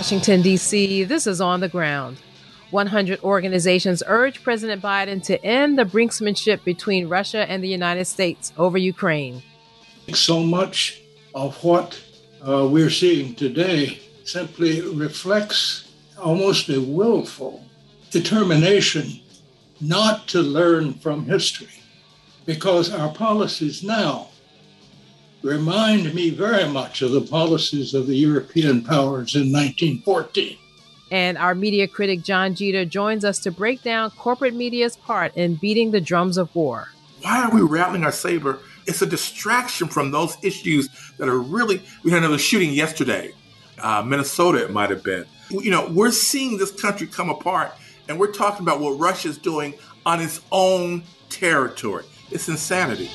[0.00, 2.16] Washington, D.C., this is On the Ground.
[2.70, 8.52] 100 organizations urge President Biden to end the brinksmanship between Russia and the United States
[8.56, 9.42] over Ukraine.
[10.14, 11.02] So much
[11.34, 12.00] of what
[12.40, 14.00] uh, we're seeing today
[14.30, 17.64] simply reflects almost a willful
[18.10, 19.20] determination
[19.80, 21.82] not to learn from history
[22.46, 24.28] because our policies now
[25.42, 30.56] remind me very much of the policies of the European powers in 1914.
[31.10, 35.56] And our media critic John Jeter joins us to break down corporate media's part in
[35.56, 36.88] beating the drums of war.
[37.22, 38.60] Why are we rattling our saber?
[38.86, 40.88] It's a distraction from those issues
[41.18, 41.82] that are really.
[42.04, 43.32] We had another shooting yesterday,
[43.82, 45.26] uh, Minnesota, it might have been.
[45.50, 47.72] You know, we're seeing this country come apart,
[48.08, 49.74] and we're talking about what Russia's doing
[50.06, 52.04] on its own territory.
[52.30, 53.10] It's insanity.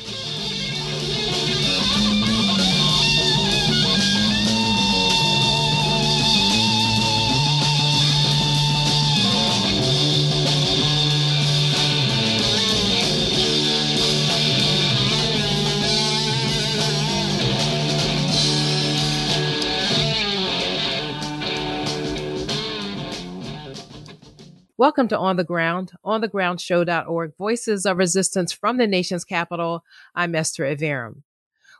[24.77, 29.85] Welcome to On the Ground, onthegroundshow.org, voices of resistance from the nation's capital.
[30.13, 31.21] I'm Esther Iverem.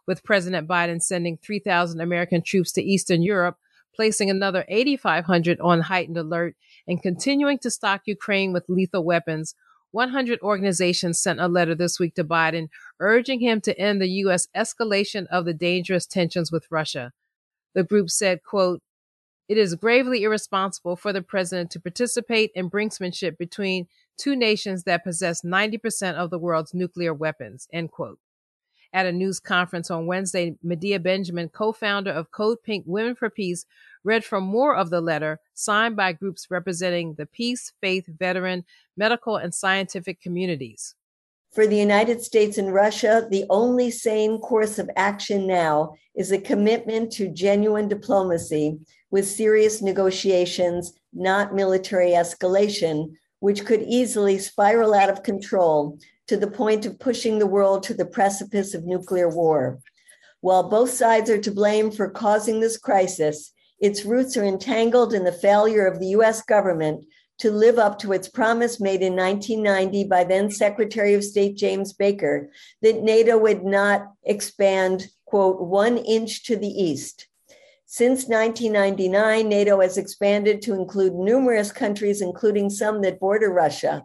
[0.08, 3.58] With President Biden sending 3,000 American troops to Eastern Europe,
[3.94, 6.56] placing another 8,500 on heightened alert,
[6.88, 9.56] and continuing to stock Ukraine with lethal weapons,
[9.92, 12.70] 100 organizations sent a letter this week to Biden
[13.02, 14.48] urging him to end the U.S.
[14.56, 17.12] escalation of the dangerous tensions with Russia.
[17.74, 18.82] The group said, quote,
[19.48, 23.88] it is gravely irresponsible for the president to participate in brinksmanship between
[24.18, 28.20] two nations that possess 90% of the world's nuclear weapons, end quote.
[28.94, 33.66] At a news conference on Wednesday, Medea Benjamin, co-founder of Code Pink Women for Peace,
[34.04, 38.64] read from more of the letter signed by groups representing the peace, faith, veteran,
[38.96, 40.96] medical, and scientific communities.
[41.52, 46.38] For the United States and Russia, the only sane course of action now is a
[46.38, 48.78] commitment to genuine diplomacy
[49.16, 56.52] with serious negotiations, not military escalation, which could easily spiral out of control to the
[56.52, 59.80] point of pushing the world to the precipice of nuclear war.
[60.42, 65.24] While both sides are to blame for causing this crisis, its roots are entangled in
[65.24, 67.06] the failure of the US government
[67.38, 71.94] to live up to its promise made in 1990 by then Secretary of State James
[71.94, 72.50] Baker
[72.82, 77.30] that NATO would not expand, quote, one inch to the east.
[77.88, 84.04] Since 1999, NATO has expanded to include numerous countries, including some that border Russia.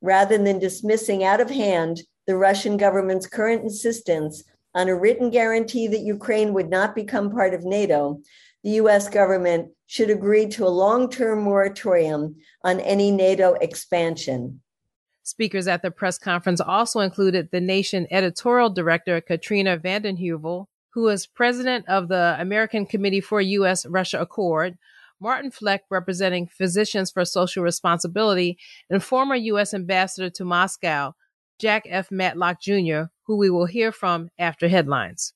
[0.00, 4.44] Rather than dismissing out of hand the Russian government's current insistence
[4.74, 8.20] on a written guarantee that Ukraine would not become part of NATO,
[8.64, 14.60] the US government should agree to a long term moratorium on any NATO expansion.
[15.22, 21.08] Speakers at the press conference also included the nation editorial director, Katrina vanden Heuvel, who
[21.08, 23.86] is president of the American Committee for U.S.
[23.86, 24.78] Russia Accord,
[25.20, 29.74] Martin Fleck, representing Physicians for Social Responsibility, and former U.S.
[29.74, 31.14] Ambassador to Moscow,
[31.58, 32.10] Jack F.
[32.10, 35.34] Matlock Jr., who we will hear from after headlines.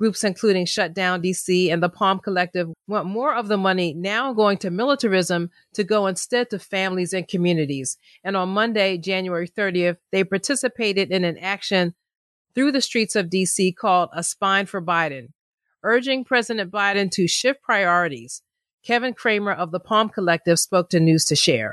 [0.00, 4.56] Groups including Shutdown DC and the Palm Collective want more of the money now going
[4.58, 7.98] to militarism to go instead to families and communities.
[8.24, 11.94] And on Monday, January 30th, they participated in an action
[12.54, 15.32] through the streets of DC called A Spine for Biden,
[15.82, 18.40] urging President Biden to shift priorities.
[18.82, 21.72] Kevin Kramer of the Palm Collective spoke to News2Share.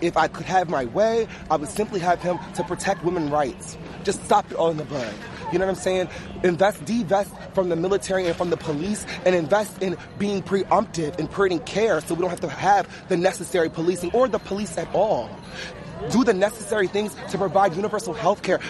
[0.00, 3.76] If I could have my way, I would simply have him to protect women's rights.
[4.02, 5.14] Just stop it all in the bud.
[5.52, 6.08] You know what I'm saying?
[6.42, 11.30] Invest, divest from the military and from the police and invest in being preemptive and
[11.30, 14.92] creating care so we don't have to have the necessary policing or the police at
[14.94, 15.30] all
[16.10, 18.60] do the necessary things to provide universal health care.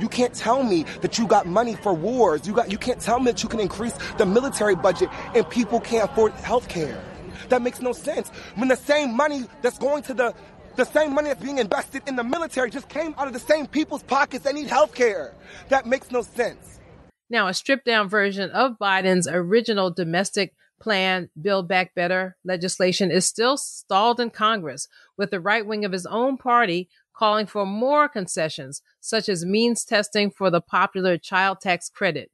[0.00, 2.46] You can't tell me that you got money for wars.
[2.46, 5.80] You got you can't tell me that you can increase the military budget and people
[5.80, 7.00] can't afford health care.
[7.48, 8.28] That makes no sense.
[8.54, 10.34] When the same money that's going to the
[10.80, 13.66] the same money that's being invested in the military just came out of the same
[13.66, 15.34] people's pockets that need health care.
[15.68, 16.80] That makes no sense.
[17.28, 23.26] Now, a stripped down version of Biden's original domestic plan, Build Back Better legislation is
[23.26, 24.88] still stalled in Congress,
[25.18, 29.84] with the right wing of his own party calling for more concessions, such as means
[29.84, 32.30] testing for the popular child tax credit,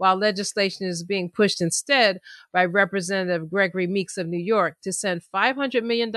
[0.00, 2.20] while legislation is being pushed instead
[2.54, 6.10] by Representative Gregory Meeks of New York to send $500 million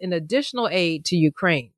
[0.00, 1.70] in additional aid to Ukraine.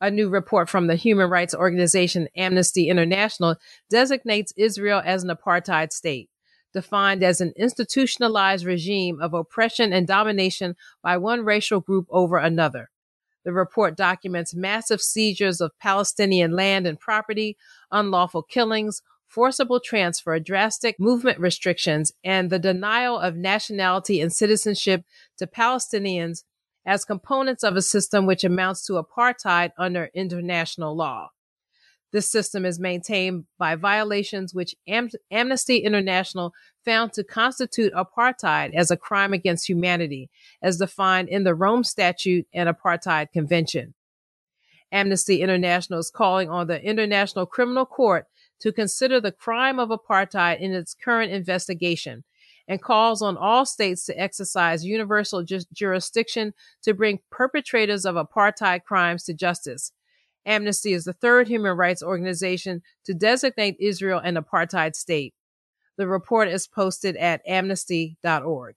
[0.00, 3.54] A new report from the human rights organization Amnesty International
[3.88, 6.28] designates Israel as an apartheid state,
[6.76, 12.90] defined as an institutionalized regime of oppression and domination by one racial group over another.
[13.46, 17.56] The report documents massive seizures of Palestinian land and property,
[17.90, 25.02] unlawful killings, forcible transfer, drastic movement restrictions, and the denial of nationality and citizenship
[25.38, 26.44] to Palestinians
[26.84, 31.30] as components of a system which amounts to apartheid under international law.
[32.16, 38.90] This system is maintained by violations which Am- Amnesty International found to constitute apartheid as
[38.90, 40.30] a crime against humanity,
[40.62, 43.92] as defined in the Rome Statute and Apartheid Convention.
[44.90, 48.24] Amnesty International is calling on the International Criminal Court
[48.60, 52.24] to consider the crime of apartheid in its current investigation
[52.66, 58.84] and calls on all states to exercise universal ju- jurisdiction to bring perpetrators of apartheid
[58.84, 59.92] crimes to justice.
[60.46, 65.34] Amnesty is the third human rights organization to designate Israel an apartheid state.
[65.96, 68.76] The report is posted at amnesty.org.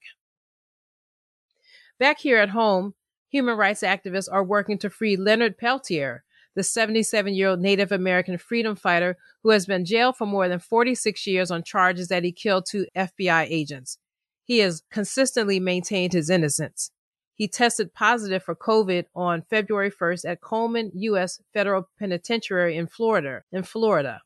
[2.00, 2.96] Back here at home,
[3.30, 6.24] human rights activists are working to free Leonard Peltier,
[6.56, 10.60] the 77 year old Native American freedom fighter who has been jailed for more than
[10.60, 13.98] 46 years on charges that he killed two FBI agents.
[14.44, 16.92] He has consistently maintained his innocence.
[17.40, 21.42] He tested positive for COVID on February 1st at Coleman U.S.
[21.54, 23.44] Federal Penitentiary in Florida.
[23.54, 24.24] In Florida,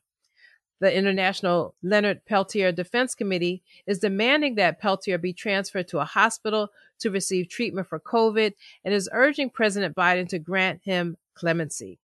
[0.80, 6.70] the International Leonard Peltier Defense Committee is demanding that Peltier be transferred to a hospital
[6.98, 8.52] to receive treatment for COVID
[8.84, 12.00] and is urging President Biden to grant him clemency.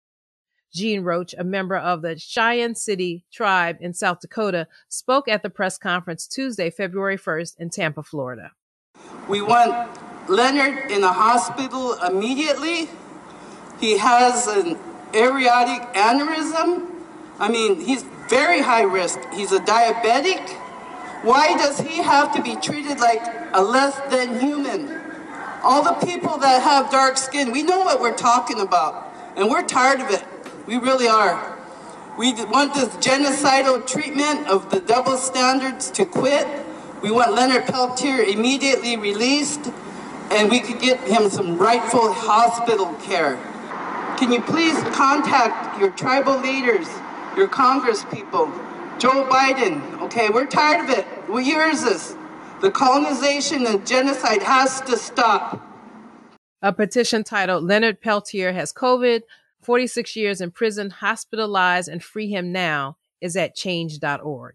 [0.74, 5.50] Jean Roach, a member of the Cheyenne City tribe in South Dakota, spoke at the
[5.50, 8.50] press conference Tuesday, February 1st in Tampa, Florida.
[9.28, 9.96] We want
[10.28, 12.88] Leonard in a hospital immediately.
[13.80, 14.78] He has an
[15.14, 16.86] aortic aneurysm.
[17.38, 19.18] I mean, he's very high risk.
[19.34, 20.48] He's a diabetic.
[21.22, 25.00] Why does he have to be treated like a less than human?
[25.62, 29.66] All the people that have dark skin, we know what we're talking about, and we're
[29.66, 30.24] tired of it.
[30.66, 31.56] We really are.
[32.18, 36.46] We want this genocidal treatment of the double standards to quit.
[37.02, 39.70] We want Leonard Peltier immediately released,
[40.30, 43.36] and we could get him some rightful hospital care.
[44.18, 46.88] Can you please contact your tribal leaders,
[47.36, 48.46] your Congress people,
[48.98, 50.00] Joe Biden?
[50.02, 51.04] Okay, we're tired of it.
[51.28, 52.16] What year is this?
[52.62, 55.62] The colonization and genocide has to stop.
[56.62, 59.22] A petition titled Leonard Peltier has COVID
[59.60, 64.54] 46 years in prison, hospitalized, and free him now is at change.org.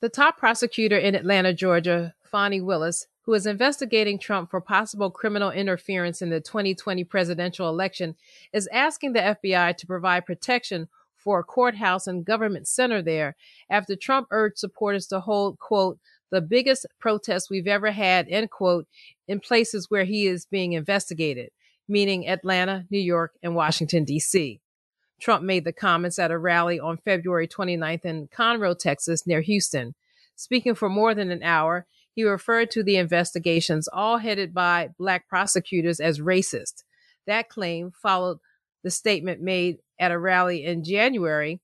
[0.00, 5.50] The top prosecutor in Atlanta, Georgia, Fani Willis, who is investigating Trump for possible criminal
[5.50, 8.16] interference in the 2020 presidential election,
[8.50, 13.36] is asking the FBI to provide protection for a courthouse and government center there
[13.68, 15.98] after Trump urged supporters to hold, quote,
[16.30, 18.86] the biggest protest we've ever had, end quote,
[19.28, 21.50] in places where he is being investigated,
[21.88, 24.62] meaning Atlanta, New York, and Washington, D.C.
[25.20, 29.94] Trump made the comments at a rally on February 29th in Conroe, Texas, near Houston.
[30.34, 35.28] Speaking for more than an hour, he referred to the investigations, all headed by black
[35.28, 36.82] prosecutors, as racist.
[37.26, 38.38] That claim followed
[38.82, 41.60] the statement made at a rally in January,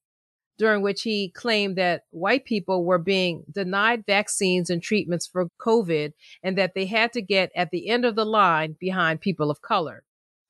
[0.58, 6.12] during which he claimed that white people were being denied vaccines and treatments for COVID
[6.42, 9.62] and that they had to get at the end of the line behind people of
[9.62, 10.02] color.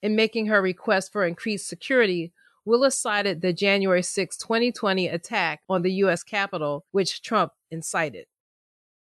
[0.02, 2.32] In making her request for increased security,
[2.66, 6.24] Willis cited the January 6, 2020 attack on the U.S.
[6.24, 8.26] Capitol, which Trump incited.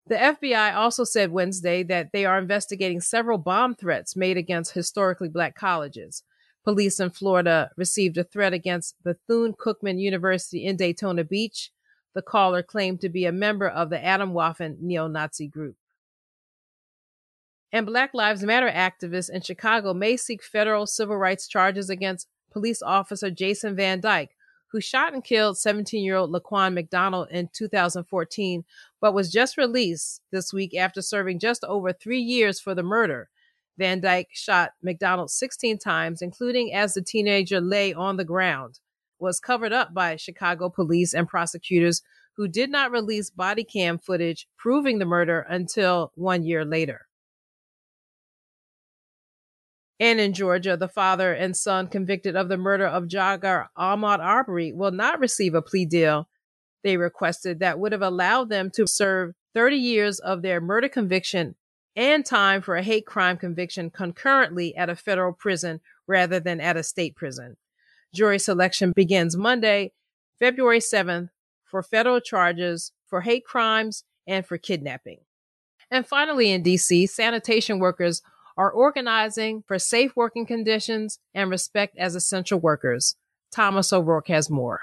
[0.08, 5.28] The FBI also said Wednesday that they are investigating several bomb threats made against historically
[5.28, 6.24] black colleges.
[6.64, 11.70] Police in Florida received a threat against Bethune Cookman University in Daytona Beach.
[12.14, 15.76] The caller claimed to be a member of the Atomwaffen neo Nazi group.
[17.70, 22.82] And Black Lives Matter activists in Chicago may seek federal civil rights charges against police
[22.82, 24.36] officer Jason Van Dyke,
[24.68, 28.64] who shot and killed 17 year old Laquan McDonald in 2014
[29.00, 33.28] but was just released this week after serving just over three years for the murder.
[33.76, 38.80] Van Dyke shot McDonald 16 times, including as the teenager lay on the ground,
[39.18, 42.02] was covered up by Chicago police and prosecutors
[42.36, 47.06] who did not release body cam footage proving the murder until one year later.
[50.02, 54.72] And in Georgia, the father and son convicted of the murder of jogger Ahmaud Arbery
[54.72, 56.28] will not receive a plea deal
[56.82, 61.54] they requested that would have allowed them to serve 30 years of their murder conviction
[61.94, 66.76] and time for a hate crime conviction concurrently at a federal prison rather than at
[66.76, 67.56] a state prison.
[68.12, 69.92] Jury selection begins Monday,
[70.40, 71.28] February 7th,
[71.64, 75.20] for federal charges for hate crimes and for kidnapping.
[75.92, 78.20] And finally, in DC, sanitation workers
[78.56, 83.16] are organizing for safe working conditions and respect as essential workers.
[83.50, 84.80] Thomas O'Rourke has more.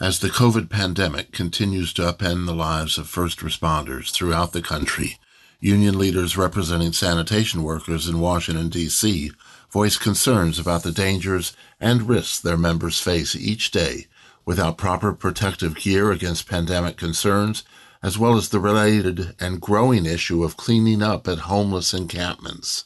[0.00, 5.18] As the COVID pandemic continues to upend the lives of first responders throughout the country,
[5.58, 9.32] union leaders representing sanitation workers in Washington, D.C.
[9.70, 14.06] voice concerns about the dangers and risks their members face each day
[14.44, 17.64] without proper protective gear against pandemic concerns,
[18.02, 22.84] as well as the related and growing issue of cleaning up at homeless encampments.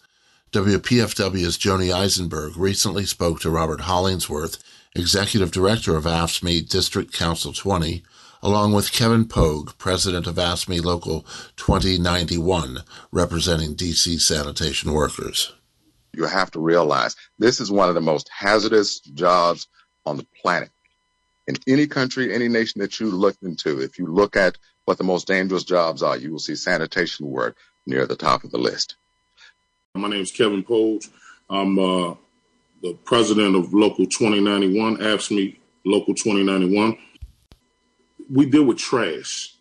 [0.52, 4.62] WPFW's Joni Eisenberg recently spoke to Robert Hollingsworth
[4.97, 8.02] Executive Director of AFSCME District Council 20,
[8.43, 11.25] along with Kevin Pogue, President of AFSCME Local
[11.57, 12.79] 2091,
[13.12, 15.52] representing DC sanitation workers.
[16.12, 19.69] You have to realize this is one of the most hazardous jobs
[20.05, 20.71] on the planet.
[21.47, 25.04] In any country, any nation that you look into, if you look at what the
[25.04, 27.56] most dangerous jobs are, you will see sanitation work
[27.87, 28.96] near the top of the list.
[29.94, 31.02] My name is Kevin Pogue.
[31.49, 32.14] I'm uh,
[32.82, 36.96] the president of Local 2091, AFSCME Local 2091.
[38.32, 39.54] We deal with trash.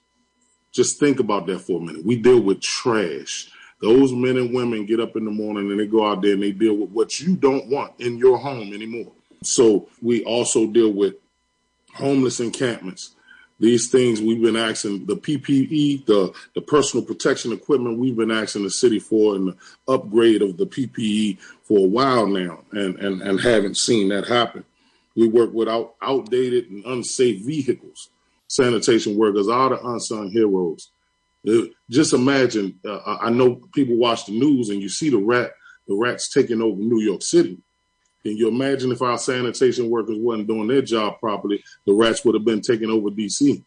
[0.72, 2.06] Just think about that for a minute.
[2.06, 3.50] We deal with trash.
[3.82, 6.44] Those men and women get up in the morning and they go out there and
[6.44, 9.12] they deal with what you don't want in your home anymore.
[9.42, 11.16] So we also deal with
[11.96, 13.16] homeless encampments.
[13.60, 18.64] These things we've been asking the PPE, the, the personal protection equipment, we've been asking
[18.64, 19.56] the city for the
[19.88, 24.64] upgrade of the PPE for a while now and, and, and haven't seen that happen.
[25.16, 28.10] We work without outdated and unsafe vehicles.
[28.48, 30.90] Sanitation workers are the unsung heroes.
[31.48, 35.52] Uh, just imagine, uh, I know people watch the news and you see the rat,
[35.88, 37.58] the rats taking over New York City.
[38.24, 42.36] Can you imagine if our sanitation workers wasn't doing their job properly, the rats would
[42.36, 43.64] have been taking over DC.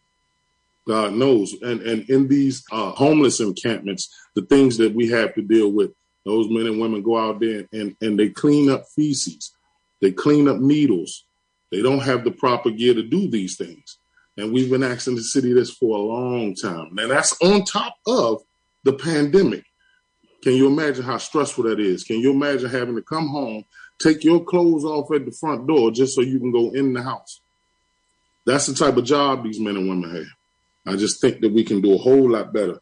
[0.87, 1.55] God knows.
[1.63, 5.93] And and in these uh, homeless encampments, the things that we have to deal with,
[6.25, 9.53] those men and women go out there and, and they clean up feces,
[10.01, 11.25] they clean up needles.
[11.71, 13.99] They don't have the proper gear to do these things.
[14.37, 16.99] And we've been asking the city this for a long time.
[16.99, 18.43] And that's on top of
[18.85, 19.65] the pandemic.
[20.43, 22.05] Can you imagine how stressful that is?
[22.05, 23.65] Can you imagine having to come home
[24.01, 27.03] take your clothes off at the front door just so you can go in the
[27.03, 27.41] house.
[28.45, 30.95] That's the type of job these men and women have.
[30.95, 32.79] I just think that we can do a whole lot better.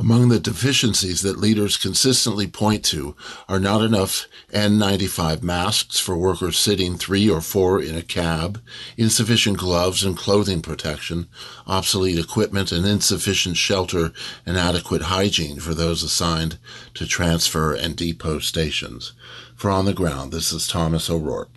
[0.00, 3.14] Among the deficiencies that leaders consistently point to
[3.50, 8.62] are not enough N95 masks for workers sitting three or four in a cab,
[8.96, 11.28] insufficient gloves and clothing protection,
[11.66, 14.12] obsolete equipment and insufficient shelter
[14.46, 16.56] and adequate hygiene for those assigned
[16.94, 19.12] to transfer and depot stations.
[19.60, 21.50] For On the Ground, this is Thomas O'Rourke.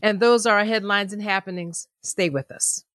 [0.00, 1.86] And those are our headlines and happenings.
[2.00, 2.86] Stay with us.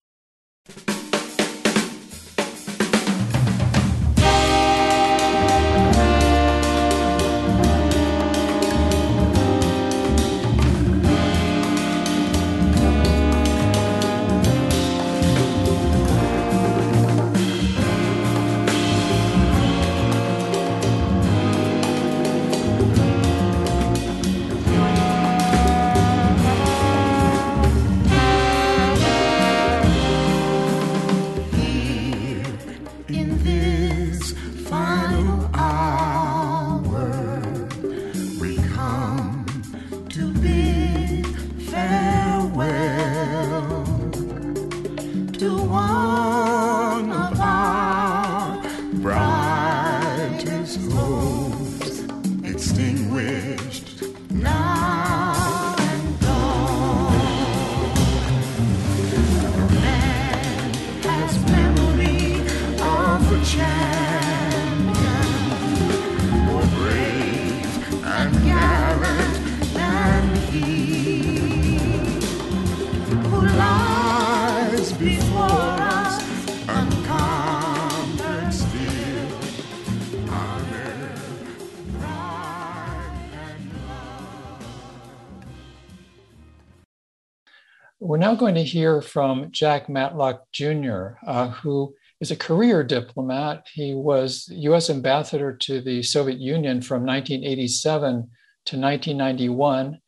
[88.26, 93.64] Now going to hear from Jack Matlock Jr., uh, who is a career diplomat.
[93.72, 94.90] He was U.S.
[94.90, 100.00] ambassador to the Soviet Union from 1987 to 1991.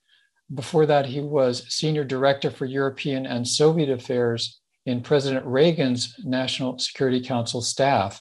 [0.53, 6.77] Before that, he was senior director for European and Soviet affairs in President Reagan's National
[6.81, 8.21] Security Council staff.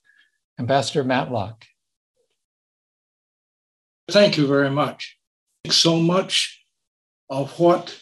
[0.59, 1.65] Ambassador Matlock.
[4.11, 5.17] Thank you very much.
[5.71, 6.63] So much
[7.31, 7.99] of what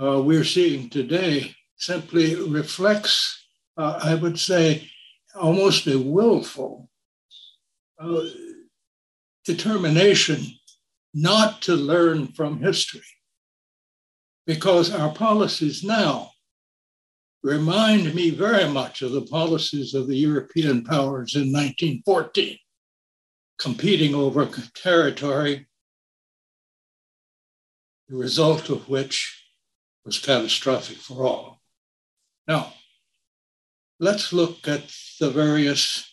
[0.00, 4.90] uh, we're seeing today simply reflects, uh, I would say,
[5.34, 6.90] almost a willful
[7.98, 8.24] uh,
[9.44, 10.42] determination
[11.14, 13.00] not to learn from history.
[14.46, 16.30] Because our policies now
[17.42, 22.58] remind me very much of the policies of the European powers in 1914,
[23.58, 25.66] competing over territory,
[28.08, 29.45] the result of which
[30.06, 31.60] was catastrophic for all.
[32.46, 32.72] Now,
[33.98, 36.08] let's look at the various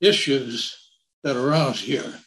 [0.00, 0.76] issues
[1.22, 2.20] that are out here.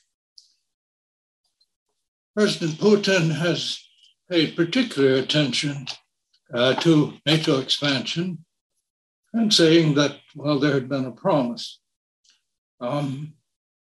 [2.36, 3.84] President Putin has
[4.30, 5.88] paid particular attention
[6.54, 8.46] uh, to NATO expansion
[9.34, 11.80] and saying that, well, there had been a promise.
[12.80, 13.34] Um,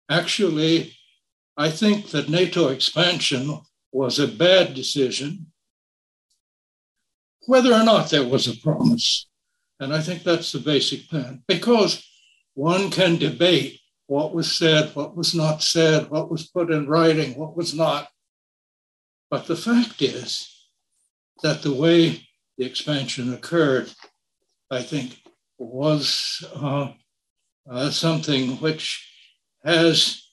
[0.09, 0.97] actually,
[1.57, 3.59] I think that NATO expansion
[3.91, 5.47] was a bad decision,
[7.47, 9.27] whether or not there was a promise.
[9.79, 12.05] And I think that's the basic plan, because
[12.53, 17.37] one can debate what was said, what was not said, what was put in writing,
[17.37, 18.09] what was not.
[19.29, 20.47] But the fact is
[21.43, 22.27] that the way
[22.57, 23.91] the expansion occurred,
[24.71, 25.21] I think,
[25.57, 26.91] was uh,
[27.69, 29.05] uh, something which
[29.63, 30.23] has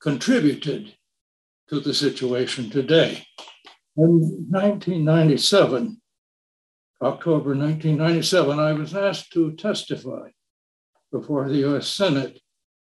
[0.00, 0.94] contributed
[1.68, 3.26] to the situation today.
[3.96, 5.99] In 1997,
[7.02, 10.28] October 1997, I was asked to testify
[11.10, 12.40] before the US Senate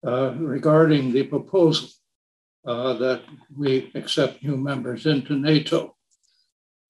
[0.06, 1.89] uh, regarding the proposal
[2.65, 3.22] uh, that
[3.56, 5.95] we accept new members into NATO.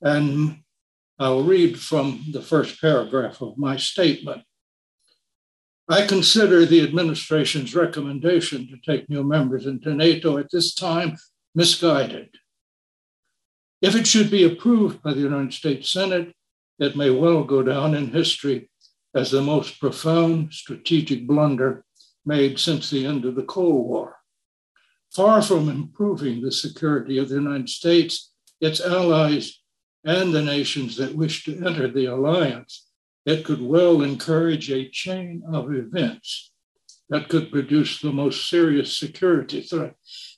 [0.02, 0.60] And
[1.20, 4.44] I'll read from the first paragraph of my statement.
[5.90, 11.18] I consider the administration's recommendation to take new members into NATO at this time
[11.54, 12.30] misguided.
[13.82, 16.34] If it should be approved by the United States Senate,
[16.80, 18.70] it may well go down in history
[19.14, 21.84] as the most profound strategic blunder
[22.26, 24.16] made since the end of the Cold War.
[25.12, 29.60] Far from improving the security of the United States, its allies,
[30.06, 32.88] and the nations that wish to enter the alliance,
[33.26, 36.52] it could well encourage a chain of events
[37.10, 39.96] that could produce the most serious security threat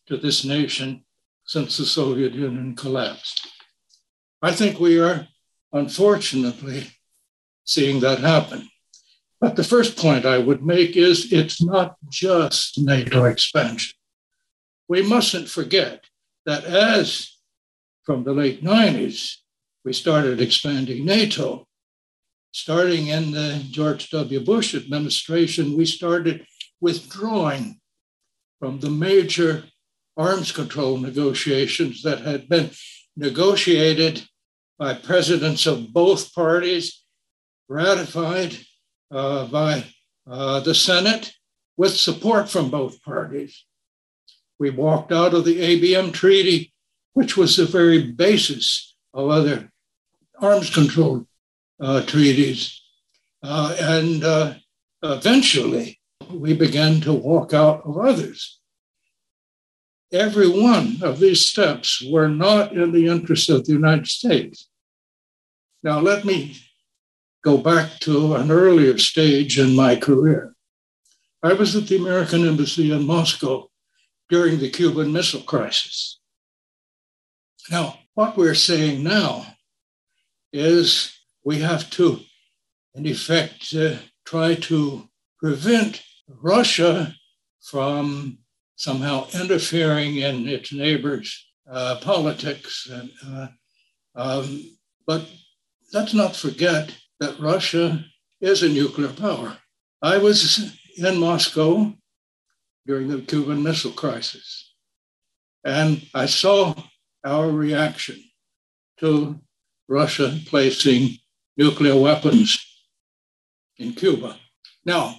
[0.07, 1.03] to this nation
[1.45, 3.47] since the Soviet Union collapsed.
[4.41, 5.27] I think we are
[5.71, 6.87] unfortunately
[7.63, 8.69] seeing that happen.
[9.39, 13.97] But the first point I would make is it's not just NATO expansion.
[14.87, 16.03] We mustn't forget
[16.45, 17.37] that as
[18.03, 19.37] from the late 90s,
[19.83, 21.67] we started expanding NATO.
[22.51, 24.41] Starting in the George W.
[24.41, 26.45] Bush administration, we started
[26.81, 27.79] withdrawing
[28.59, 29.63] from the major
[30.17, 32.69] arms control negotiations that had been
[33.15, 34.27] negotiated
[34.81, 37.03] by presidents of both parties,
[37.69, 38.57] ratified
[39.11, 39.83] uh, by
[40.27, 41.31] uh, the Senate
[41.77, 43.63] with support from both parties.
[44.57, 46.73] We walked out of the ABM Treaty,
[47.13, 49.69] which was the very basis of other
[50.39, 51.27] arms control
[51.79, 52.81] uh, treaties.
[53.43, 54.55] Uh, and uh,
[55.03, 55.99] eventually,
[56.33, 58.59] we began to walk out of others.
[60.11, 64.69] Every one of these steps were not in the interest of the United States.
[65.83, 66.57] Now, let me
[67.43, 70.53] go back to an earlier stage in my career.
[71.41, 73.67] I was at the American Embassy in Moscow
[74.29, 76.19] during the Cuban Missile Crisis.
[77.71, 79.45] Now, what we're saying now
[80.53, 82.19] is we have to,
[82.93, 87.15] in effect, uh, try to prevent Russia
[87.61, 88.37] from
[88.75, 92.87] somehow interfering in its neighbors' uh, politics.
[92.91, 93.47] And, uh,
[94.15, 94.63] um,
[95.07, 95.27] but
[95.93, 98.03] let's not forget that Russia
[98.39, 99.57] is a nuclear power.
[100.01, 101.93] I was in Moscow
[102.87, 104.73] during the Cuban Missile Crisis,
[105.63, 106.73] and I saw
[107.23, 108.23] our reaction
[108.99, 109.39] to
[109.87, 111.17] Russia placing
[111.57, 112.65] nuclear weapons
[113.77, 114.37] in Cuba.
[114.85, 115.15] Now,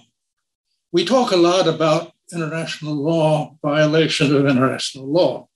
[0.91, 5.47] we talk a lot about international law, violation of international law.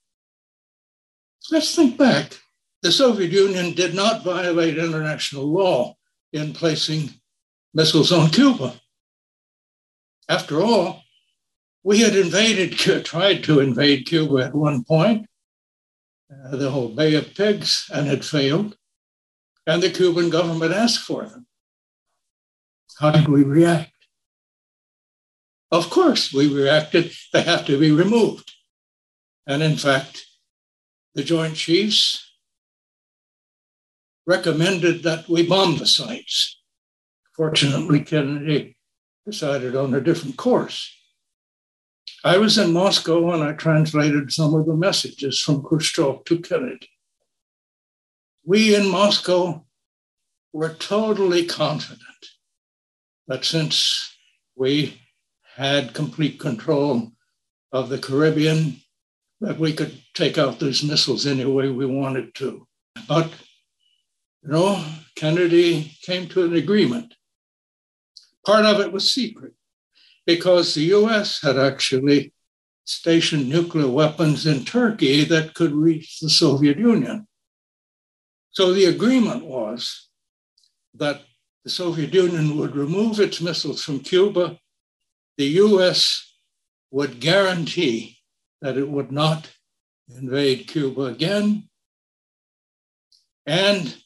[1.50, 2.38] Let's think back
[2.82, 5.96] the Soviet Union did not violate international law
[6.32, 7.10] in placing
[7.74, 8.74] missiles on Cuba.
[10.28, 11.02] After all,
[11.82, 12.72] we had invaded,
[13.04, 15.26] tried to invade Cuba at one point,
[16.30, 18.76] uh, the whole Bay of Pigs, and had failed.
[19.66, 21.46] And the Cuban government asked for them.
[22.98, 23.92] How did we react?
[25.70, 28.52] Of course, we reacted, they have to be removed.
[29.46, 30.26] And in fact,
[31.14, 32.27] the Joint Chiefs
[34.28, 36.60] recommended that we bomb the sites.
[37.34, 38.76] Fortunately, Kennedy
[39.24, 40.94] decided on a different course.
[42.22, 46.90] I was in Moscow and I translated some of the messages from Khrushchev to Kennedy.
[48.44, 49.64] We in Moscow
[50.52, 52.02] were totally confident
[53.28, 54.14] that since
[54.56, 55.00] we
[55.56, 57.12] had complete control
[57.72, 58.82] of the Caribbean,
[59.40, 62.66] that we could take out those missiles any way we wanted to.
[63.06, 63.32] But,
[64.42, 67.14] you know, Kennedy came to an agreement.
[68.46, 69.52] Part of it was secret
[70.26, 72.32] because the US had actually
[72.84, 77.26] stationed nuclear weapons in Turkey that could reach the Soviet Union.
[78.50, 80.08] So the agreement was
[80.94, 81.22] that
[81.64, 84.58] the Soviet Union would remove its missiles from Cuba
[85.38, 86.34] the US
[86.90, 88.18] would guarantee
[88.60, 89.48] that it would not
[90.08, 91.68] invade Cuba again.
[93.46, 93.96] And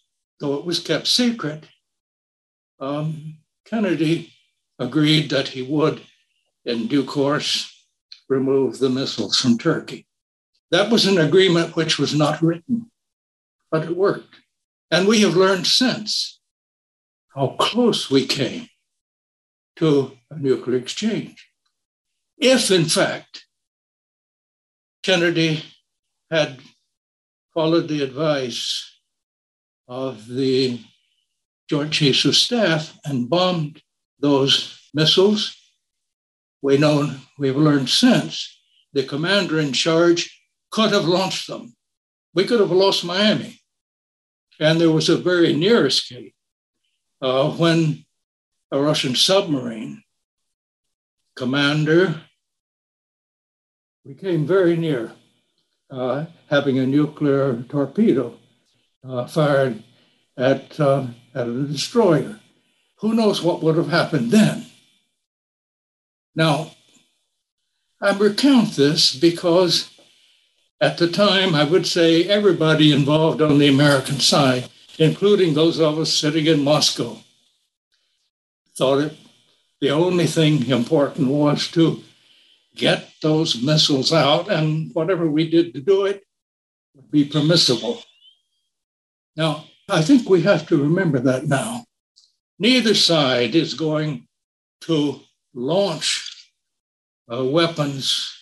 [0.42, 1.68] though it was kept secret,
[2.80, 4.34] um, Kennedy
[4.76, 6.02] agreed that he would,
[6.64, 7.86] in due course,
[8.28, 10.04] remove the missiles from Turkey.
[10.72, 12.90] That was an agreement which was not written,
[13.70, 14.34] but it worked.
[14.90, 16.40] And we have learned since
[17.36, 18.66] how close we came
[19.76, 21.48] to a nuclear exchange.
[22.36, 23.44] If, in fact,
[25.04, 25.62] Kennedy
[26.32, 26.58] had
[27.54, 28.91] followed the advice
[29.88, 30.80] of the
[31.68, 33.82] Joint Chiefs of Staff and bombed
[34.18, 35.56] those missiles,
[36.60, 38.60] we know we've learned since
[38.92, 41.74] the commander in charge could have launched them.
[42.34, 43.60] We could have lost Miami.
[44.60, 46.34] And there was a very near escape
[47.20, 48.04] uh, when
[48.70, 50.02] a Russian submarine
[51.36, 52.22] commander.
[54.04, 55.12] We came very near
[55.90, 58.38] uh, having a nuclear torpedo
[59.06, 59.82] uh, fired
[60.36, 62.40] at, uh, at a destroyer.
[63.00, 64.66] Who knows what would have happened then?
[66.34, 66.70] Now,
[68.00, 69.90] I recount this because
[70.80, 75.98] at the time, I would say everybody involved on the American side, including those of
[75.98, 77.18] us sitting in Moscow,
[78.76, 79.16] thought it,
[79.80, 82.02] the only thing important was to
[82.74, 86.24] get those missiles out, and whatever we did to do it
[86.94, 88.02] would be permissible.
[89.36, 91.84] Now, I think we have to remember that now.
[92.58, 94.26] Neither side is going
[94.82, 95.20] to
[95.54, 96.52] launch
[97.32, 98.32] uh, weapons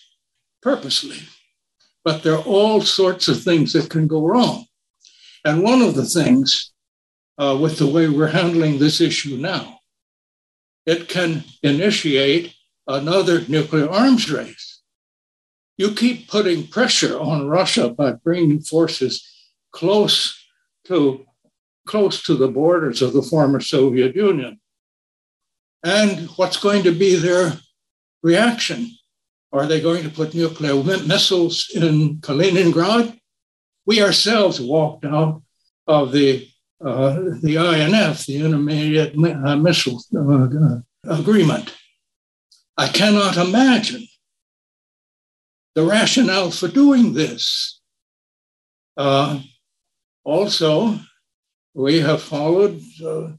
[0.61, 1.19] purposely,
[2.03, 4.65] but there are all sorts of things that can go wrong.
[5.43, 6.71] And one of the things
[7.37, 9.81] uh, with the way we're handling this issue now
[10.85, 12.53] it can initiate
[12.87, 14.81] another nuclear arms race.
[15.77, 19.27] You keep putting pressure on Russia by bringing forces
[19.71, 20.40] close
[20.91, 21.25] to
[21.87, 24.59] close to the borders of the former Soviet Union.
[25.83, 27.53] And what's going to be their
[28.21, 28.91] reaction?
[29.53, 33.17] Are they going to put nuclear missiles in Kaliningrad?
[33.85, 35.41] We ourselves walked out
[35.87, 36.47] of the
[36.83, 41.75] uh, the INF, the Intermediate uh, Missile uh, Agreement.
[42.75, 44.07] I cannot imagine
[45.75, 47.79] the rationale for doing this.
[48.97, 49.41] Uh,
[50.23, 50.99] also,
[51.73, 53.29] we have followed, uh,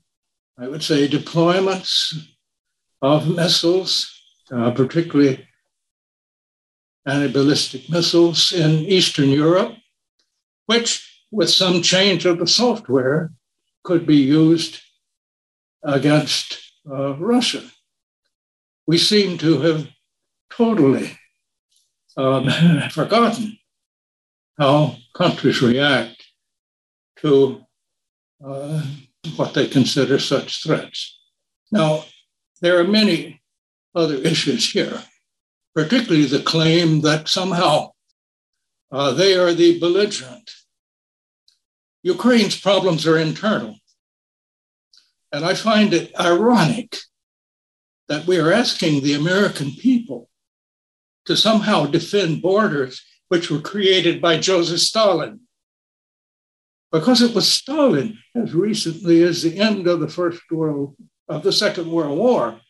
[0.59, 2.15] I would say, deployments
[3.01, 4.11] of missiles,
[4.51, 5.47] uh, particularly
[7.07, 9.75] anti ballistic missiles in Eastern Europe,
[10.67, 13.33] which with some change of the software,
[13.83, 14.81] could be used
[15.83, 17.63] against uh, Russia.
[18.87, 19.89] We seem to have
[20.51, 21.19] totally
[22.17, 22.49] um,
[22.91, 23.59] forgotten
[24.59, 26.22] how countries react
[27.23, 27.65] to
[28.45, 28.83] uh,
[29.37, 31.19] what they consider such threats.
[31.71, 32.05] Now,
[32.61, 33.41] there are many
[33.95, 35.03] other issues here,
[35.75, 37.93] particularly the claim that somehow
[38.91, 40.51] uh, they are the belligerent
[42.03, 43.77] Ukraine's problems are internal.
[45.31, 46.97] And I find it ironic
[48.09, 50.29] that we are asking the American people
[51.27, 55.41] to somehow defend borders which were created by Joseph Stalin.
[56.93, 60.95] Because it was Stalin as recently as the end of the First World
[61.27, 62.61] of the Second World War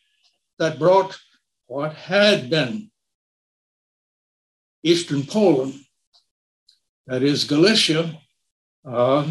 [0.58, 1.18] that brought
[1.66, 2.90] what had been
[4.84, 5.74] Eastern Poland,
[7.06, 8.18] that is Galicia,
[8.84, 9.26] uh,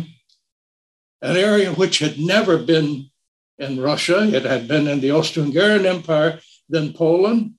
[1.21, 3.09] an area which had never been
[3.57, 4.23] in Russia.
[4.23, 7.53] It had been in the Austro-Hungarian Empire, then Poland,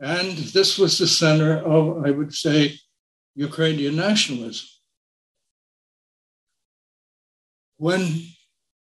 [0.00, 2.78] and this was the center of, I would say,
[3.34, 4.68] Ukrainian nationalism.
[7.78, 8.22] When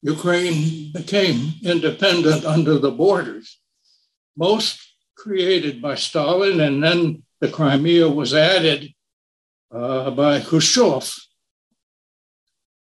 [0.03, 3.59] Ukraine became independent under the borders,
[4.37, 4.79] most
[5.17, 8.93] created by Stalin, and then the Crimea was added
[9.75, 11.11] uh, by Khrushchev.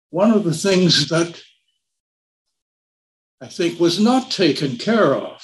[0.10, 1.42] One of the things that
[3.42, 5.42] I think was not taken care of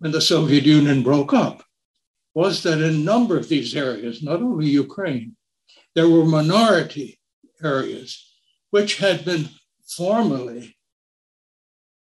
[0.00, 1.62] when the Soviet Union broke up
[2.34, 5.36] was that in a number of these areas, not only Ukraine,
[5.94, 7.20] there were minority
[7.62, 8.33] areas
[8.74, 9.48] which had been
[9.86, 10.76] formally,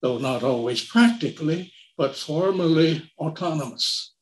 [0.03, 4.15] though not always practically, but formally autonomous.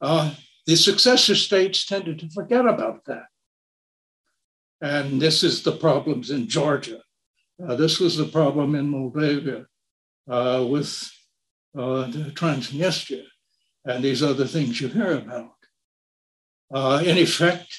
[0.00, 0.34] Uh,
[0.66, 3.26] the successor states tended to forget about that.
[4.80, 7.00] And this is the problems in Georgia.
[7.64, 9.64] Uh, this was the problem in Moldavia
[10.28, 10.90] uh, with
[11.78, 13.26] uh, Transnistria
[13.84, 15.54] and these other things you hear about.
[16.74, 17.72] Uh, in effect,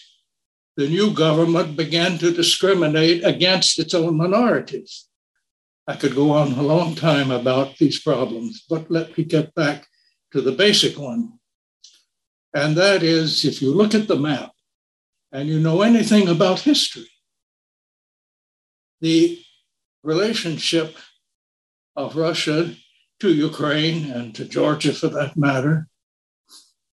[0.78, 5.08] the new government began to discriminate against its own minorities.
[5.88, 9.88] I could go on a long time about these problems, but let me get back
[10.32, 11.40] to the basic one.
[12.54, 14.52] And that is if you look at the map
[15.32, 17.10] and you know anything about history,
[19.02, 19.42] the
[20.04, 20.96] relationship
[21.96, 22.76] of Russia
[23.20, 25.88] to Ukraine and to Georgia for that matter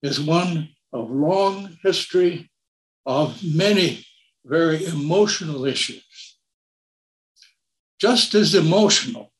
[0.03, 2.52] is one of long history
[3.05, 4.05] of many
[4.45, 6.37] very emotional issues.
[8.01, 9.33] Just as emotional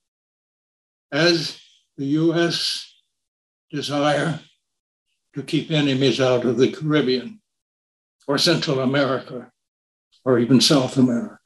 [1.11, 1.59] as
[1.97, 2.93] the US
[3.71, 4.41] desire
[5.35, 7.41] to keep enemies out of the Caribbean
[8.27, 9.51] or Central America
[10.25, 11.39] or even South America.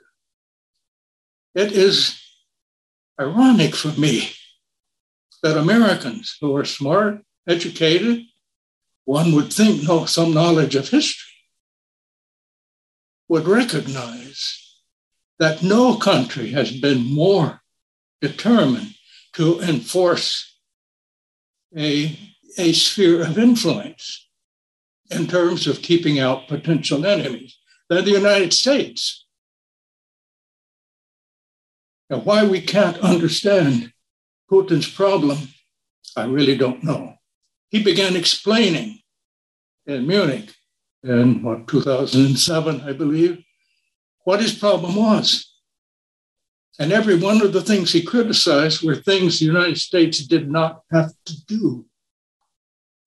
[1.54, 2.20] It is
[3.18, 4.30] ironic for me
[5.42, 8.24] that Americans who are smart, educated,
[9.04, 11.35] one would think know some knowledge of history,
[13.28, 14.62] would recognize
[15.38, 17.62] that no country has been more
[18.20, 18.94] determined
[19.34, 20.58] to enforce
[21.76, 22.18] a,
[22.58, 24.28] a sphere of influence
[25.10, 27.58] in terms of keeping out potential enemies
[27.88, 29.26] than the United States.
[32.08, 33.92] Now, why we can't understand
[34.50, 35.38] Putin's problem,
[36.16, 37.14] I really don't know.
[37.70, 39.00] He began explaining
[39.86, 40.55] in Munich
[41.06, 43.44] in what 2007, I believe,
[44.24, 45.52] what his problem was.
[46.78, 50.82] And every one of the things he criticized were things the United States did not
[50.90, 51.86] have to do.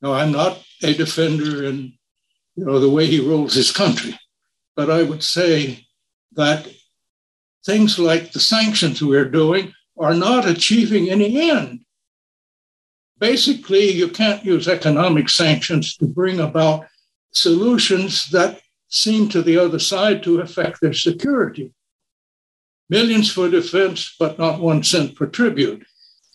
[0.01, 1.93] Now, I'm not a defender in
[2.55, 4.17] you know the way he rules his country,
[4.75, 5.85] but I would say
[6.33, 6.67] that
[7.65, 11.81] things like the sanctions we're doing are not achieving any end.
[13.19, 16.85] Basically, you can't use economic sanctions to bring about
[17.31, 21.73] solutions that seem to the other side to affect their security.
[22.89, 25.85] Millions for defense, but not one cent for tribute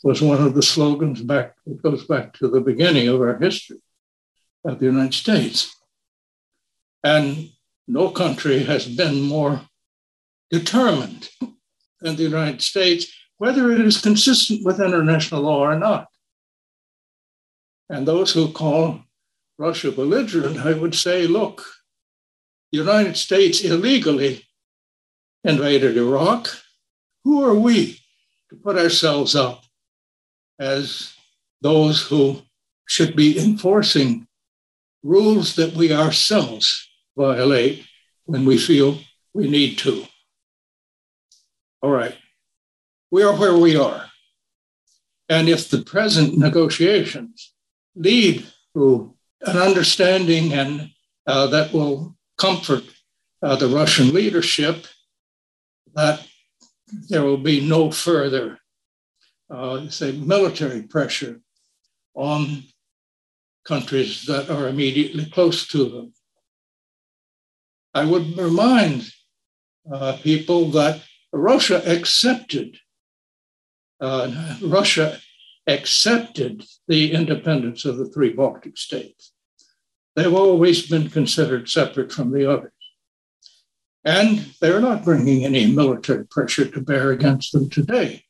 [0.05, 3.81] was one of the slogans back, it goes back to the beginning of our history
[4.65, 5.75] of the United States.
[7.03, 7.49] And
[7.89, 9.63] no country has been more
[10.51, 11.29] determined
[12.01, 16.07] than the United States, whether it is consistent with international law or not.
[17.89, 19.01] And those who call
[19.59, 21.65] Russia belligerent, I would say, look,
[22.73, 24.45] the United States illegally
[25.45, 26.49] invaded Iraq.
[27.23, 28.01] Who are we
[28.51, 29.63] to put ourselves up
[30.59, 31.15] as
[31.63, 32.43] those who
[32.87, 34.27] should be enforcing
[35.03, 37.87] rules that we ourselves violate
[38.25, 38.99] when we feel
[39.33, 40.07] we need to?
[41.81, 42.17] All right,
[43.11, 44.07] we are where we are.
[45.29, 47.53] And if the present negotiations
[47.95, 49.14] lead to
[49.47, 50.91] an understanding and
[51.27, 52.85] uh, that will comfort
[53.43, 54.87] uh, the Russian leadership
[55.95, 56.27] that
[57.09, 58.59] there will be no further,
[59.51, 61.41] uh, say, military pressure
[62.15, 62.65] on
[63.65, 66.13] countries that are immediately close to them.
[67.95, 69.11] I would remind
[69.91, 71.03] uh, people that
[71.33, 72.79] Russia accepted
[74.01, 75.19] uh, Russia
[75.67, 79.33] accepted the independence of the three Baltic states.
[80.15, 82.73] They've always been considered separate from the others.
[84.05, 88.25] And they're not bringing any military pressure to bear against them today.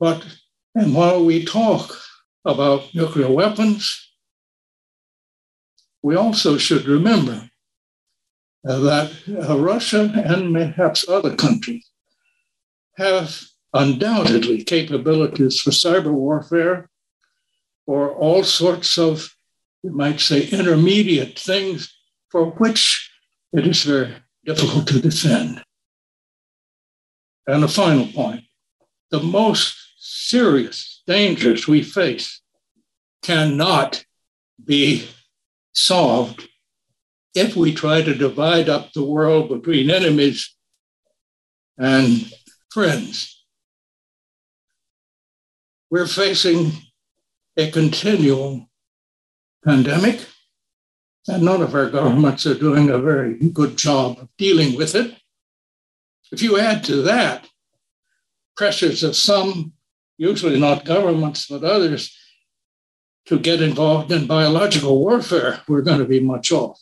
[0.00, 0.26] But,
[0.74, 1.96] and while we talk
[2.44, 4.12] about nuclear weapons,
[6.02, 7.48] we also should remember
[8.64, 9.12] that
[9.48, 11.86] uh, Russia and perhaps other countries
[12.96, 13.40] have
[13.72, 16.88] undoubtedly capabilities for cyber warfare
[17.86, 19.33] or all sorts of,
[19.84, 21.94] you might say, intermediate things
[22.30, 23.10] for which
[23.52, 24.14] it is very
[24.46, 25.62] difficult to defend.
[27.46, 28.44] And a final point
[29.10, 32.40] the most serious dangers we face
[33.22, 34.04] cannot
[34.64, 35.06] be
[35.72, 36.48] solved
[37.34, 40.56] if we try to divide up the world between enemies
[41.76, 42.32] and
[42.72, 43.44] friends.
[45.90, 46.72] We're facing
[47.56, 48.68] a continual
[49.64, 50.26] pandemic,
[51.26, 55.16] and none of our governments are doing a very good job of dealing with it.
[56.30, 57.48] If you add to that
[58.56, 59.72] pressures of some,
[60.16, 62.16] usually not governments, but others,
[63.26, 66.78] to get involved in biological warfare, we're going to be much off.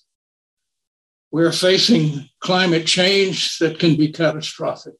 [1.30, 4.94] We're facing climate change that can be catastrophic.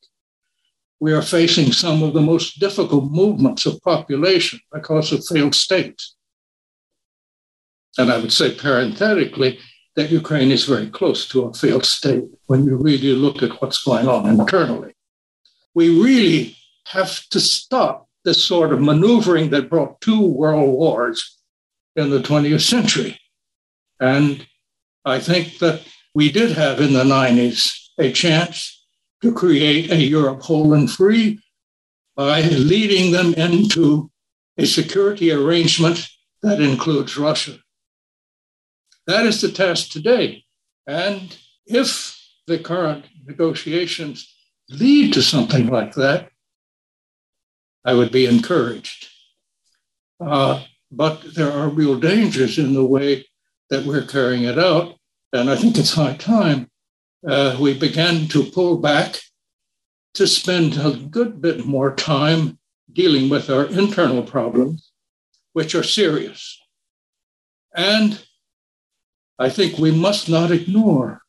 [1.01, 6.15] We are facing some of the most difficult movements of population because of failed states.
[7.99, 9.59] And I would say parenthetically
[9.97, 13.83] that Ukraine is very close to a failed state when you really look at what's
[13.83, 14.95] going on internally.
[15.75, 16.57] We really
[16.89, 21.39] have to stop this sort of maneuvering that brought two world wars
[21.97, 23.19] in the 20th century.
[24.01, 24.47] And
[25.05, 25.83] I think that
[26.15, 28.87] we did have in the 90s a chance
[29.23, 31.41] to create a Europe whole and free
[32.17, 34.11] by leading them into
[34.59, 36.09] a security arrangement
[36.43, 37.59] that includes Russia.
[39.07, 40.45] That is the task today.
[40.87, 41.37] And
[41.67, 44.33] if the current negotiations
[44.69, 46.31] lead to something like that,
[47.85, 49.09] I would be encouraged.
[50.21, 53.27] Uh, but there are real dangers in the way
[53.71, 54.97] that we're carrying it out.
[55.33, 56.71] And I think it's high time
[57.27, 59.21] uh, we began to pull back
[60.15, 62.59] to spend a good bit more time
[62.93, 64.93] dealing with our internal problems,
[65.53, 66.61] which are serious.
[67.75, 68.23] And
[69.39, 71.23] I think we must not ignore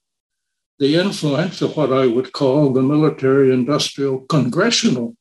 [0.79, 5.15] the influence of what I would call the military industrial congressional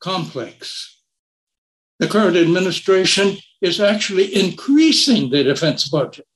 [0.00, 1.02] complex.
[1.98, 6.26] The current administration is actually increasing the defense budget.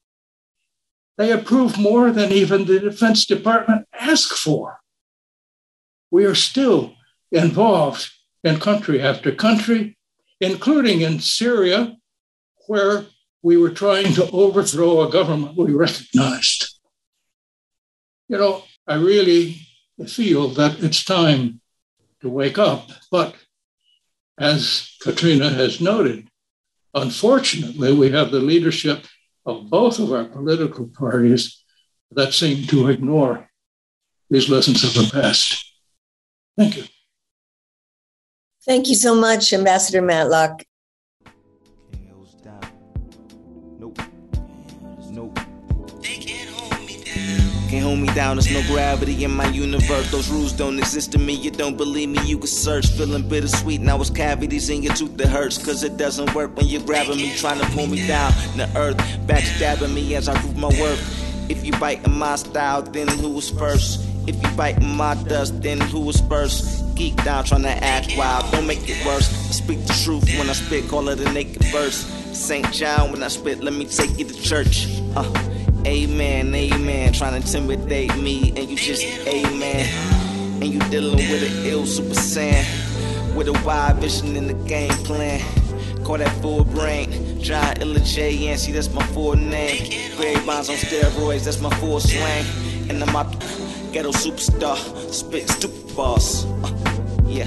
[1.18, 4.80] They approve more than even the Defense Department asked for.
[6.10, 6.94] We are still
[7.30, 8.10] involved
[8.42, 9.96] in country after country,
[10.40, 11.96] including in Syria,
[12.66, 13.06] where
[13.42, 16.78] we were trying to overthrow a government we recognized.
[18.28, 19.66] You know, I really
[20.06, 21.60] feel that it's time
[22.20, 22.88] to wake up.
[23.10, 23.34] But
[24.38, 26.28] as Katrina has noted,
[26.94, 29.06] unfortunately, we have the leadership
[29.44, 31.62] of both of our political parties
[32.12, 33.50] that seem to ignore
[34.30, 35.72] these lessons of the past.
[36.56, 36.84] Thank you.
[38.64, 40.62] Thank you so much, Ambassador Matlock.
[47.72, 50.10] Can't hold me down, there's no gravity in my universe.
[50.10, 52.86] Those rules don't exist to me, you don't believe me, you can search.
[52.88, 55.56] Feeling bittersweet, now it's cavities in your tooth that hurts.
[55.56, 58.30] Cause it doesn't work when you're grabbing me, trying to pull me down.
[58.58, 61.50] The earth backstabbing me as I prove my worth.
[61.50, 64.06] If you bite in my style, then who was first?
[64.26, 66.94] If you bite in my dust, then who was first?
[66.94, 69.30] Geek down trying to act wild, don't make it worse.
[69.48, 72.04] I speak the truth when I spit, call it a naked verse.
[72.36, 72.70] St.
[72.70, 74.88] John, when I spit, let me take you to church.
[75.16, 75.51] Uh.
[75.84, 77.12] Amen, amen.
[77.12, 79.86] Trying to intimidate me, and you just amen.
[80.62, 83.34] And you dealing with an ill super saiyan.
[83.34, 85.40] With a wide vision in the game plan.
[86.04, 87.40] Call that full brain.
[87.40, 88.56] John Illa J.
[88.56, 90.16] See, that's my full name.
[90.16, 92.46] Grave bonds on steroids, that's my full swing.
[92.88, 93.32] And I'm out
[93.92, 94.76] ghetto superstar.
[95.12, 96.44] Spit stupid boss.
[96.44, 97.46] Uh, yeah.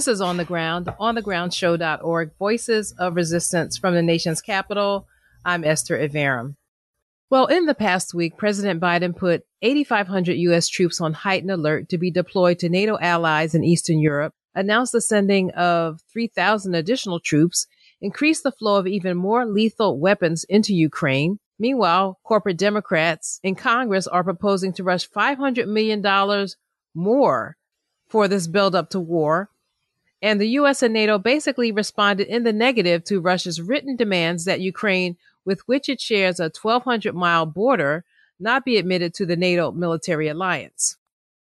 [0.00, 5.06] This is On the Ground, onthegroundshow.org, Voices of Resistance from the Nation's Capital.
[5.44, 6.54] I'm Esther Iverem.
[7.28, 10.68] Well, in the past week, President Biden put 8,500 U.S.
[10.68, 15.02] troops on heightened alert to be deployed to NATO allies in Eastern Europe, announced the
[15.02, 17.66] sending of 3,000 additional troops,
[18.00, 21.40] increased the flow of even more lethal weapons into Ukraine.
[21.58, 26.48] Meanwhile, corporate Democrats in Congress are proposing to rush $500 million
[26.94, 27.58] more
[28.08, 29.50] for this buildup to war
[30.22, 34.60] and the US and NATO basically responded in the negative to Russia's written demands that
[34.60, 38.04] Ukraine, with which it shares a 1,200 mile border,
[38.38, 40.96] not be admitted to the NATO military alliance.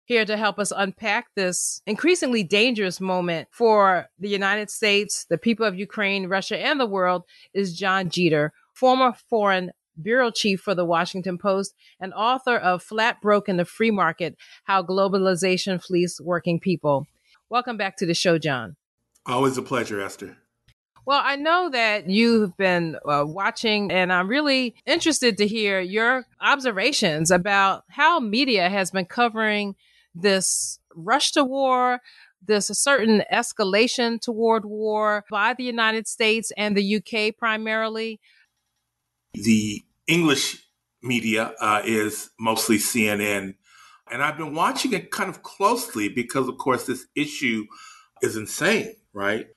[0.06, 5.66] Here to help us unpack this increasingly dangerous moment for the United States, the people
[5.66, 9.72] of Ukraine, Russia, and the world is Jon Jeter, former foreign
[10.02, 14.36] bureau chief for the Washington Post and author of Flat Broke in the Free Market
[14.64, 17.06] How Globalization Fleeced Working People.
[17.52, 18.76] Welcome back to the show, Jon.
[19.26, 20.38] Always a pleasure, Esther.
[21.08, 26.28] Well, I know that you've been uh, watching, and I'm really interested to hear your
[26.40, 29.76] observations about how media has been covering
[30.14, 32.02] this rush to war,
[32.46, 38.20] this certain escalation toward war by the United States and the UK primarily.
[39.34, 40.64] The English
[41.02, 43.56] media uh, is mostly CNN
[44.12, 47.66] and I've been watching it kind of closely because, of course, this issue
[48.22, 49.48] is insane, right?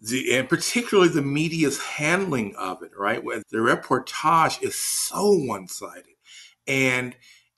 [0.00, 3.22] The, and particularly the media's handling of it, right?
[3.22, 6.04] Where the reportage is so one sided.
[6.66, 7.16] And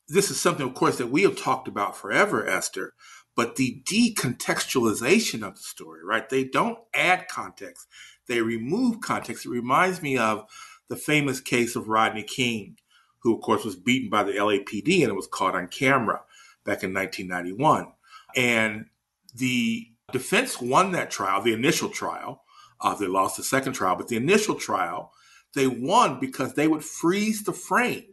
[0.08, 2.94] this is something, of course, that we have talked about forever, Esther,
[3.36, 6.28] but the decontextualization of the story, right?
[6.28, 7.86] They don't add context,
[8.26, 9.46] they remove context.
[9.46, 10.44] It reminds me of
[10.88, 12.76] the famous case of Rodney King,
[13.22, 16.22] who, of course, was beaten by the LAPD and it was caught on camera
[16.64, 17.92] back in 1991.
[18.36, 18.86] And
[19.34, 22.42] the defense won that trial, the initial trial.
[22.80, 25.12] Uh, they lost the second trial, but the initial trial,
[25.54, 28.04] they won because they would freeze the frame.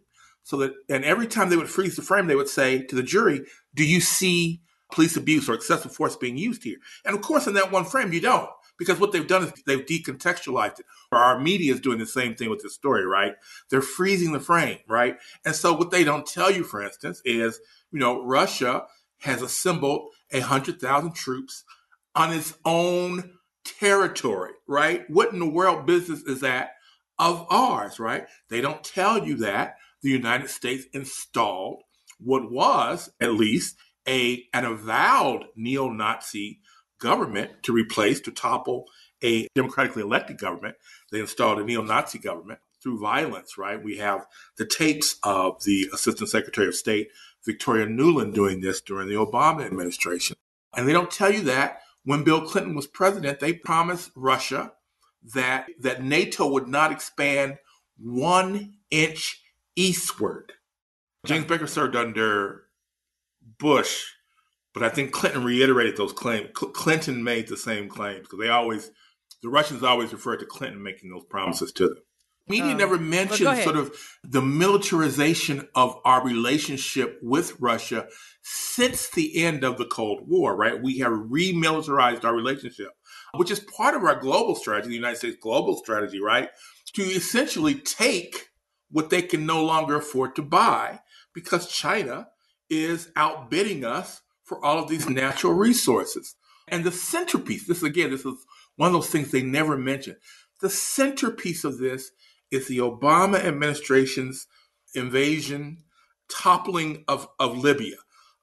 [0.43, 3.03] So that, and every time they would freeze the frame, they would say to the
[3.03, 3.45] jury,
[3.75, 6.77] Do you see police abuse or excessive force being used here?
[7.05, 9.85] And of course, in that one frame, you don't because what they've done is they've
[9.85, 10.85] decontextualized it.
[11.11, 13.33] Our media is doing the same thing with this story, right?
[13.69, 15.17] They're freezing the frame, right?
[15.45, 17.59] And so what they don't tell you, for instance, is
[17.91, 18.85] you know, Russia
[19.21, 21.63] has assembled a hundred thousand troops
[22.15, 23.31] on its own
[23.63, 25.09] territory, right?
[25.09, 26.71] What in the world business is that
[27.19, 28.25] of ours, right?
[28.49, 31.83] They don't tell you that the United States installed
[32.19, 33.75] what was at least
[34.07, 36.59] a an avowed neo-Nazi
[36.99, 38.85] government to replace to topple
[39.23, 40.75] a democratically elected government.
[41.11, 43.83] They installed a neo-Nazi government through violence, right?
[43.83, 44.25] We have
[44.57, 47.09] the tapes of the Assistant Secretary of State
[47.47, 50.35] Victoria Nuland doing this during the Obama administration.
[50.75, 54.73] And they don't tell you that when Bill Clinton was president, they promised Russia
[55.33, 57.57] that, that NATO would not expand
[57.97, 59.41] one inch
[59.75, 60.53] eastward.
[61.25, 62.63] James Baker served under
[63.57, 64.03] Bush,
[64.73, 66.49] but I think Clinton reiterated those claims.
[66.57, 68.91] Cl- Clinton made the same claims because they always,
[69.41, 71.97] the Russians always referred to Clinton making those promises to them.
[72.47, 73.93] Media um, never mentioned sort of
[74.23, 78.07] the militarization of our relationship with Russia
[78.41, 80.81] since the end of the Cold War, right?
[80.81, 82.89] We have remilitarized our relationship,
[83.35, 86.49] which is part of our global strategy, the United States global strategy, right?
[86.93, 88.49] To essentially take
[88.89, 91.01] what they can no longer afford to buy
[91.33, 92.29] because China
[92.69, 96.35] is outbidding us for all of these natural resources.
[96.67, 98.45] And the centerpiece, this again, this is
[98.77, 100.15] one of those things they never mention.
[100.61, 102.11] The centerpiece of this
[102.51, 104.47] is the Obama administration's
[104.93, 105.83] invasion,
[106.29, 107.95] toppling of, of Libya,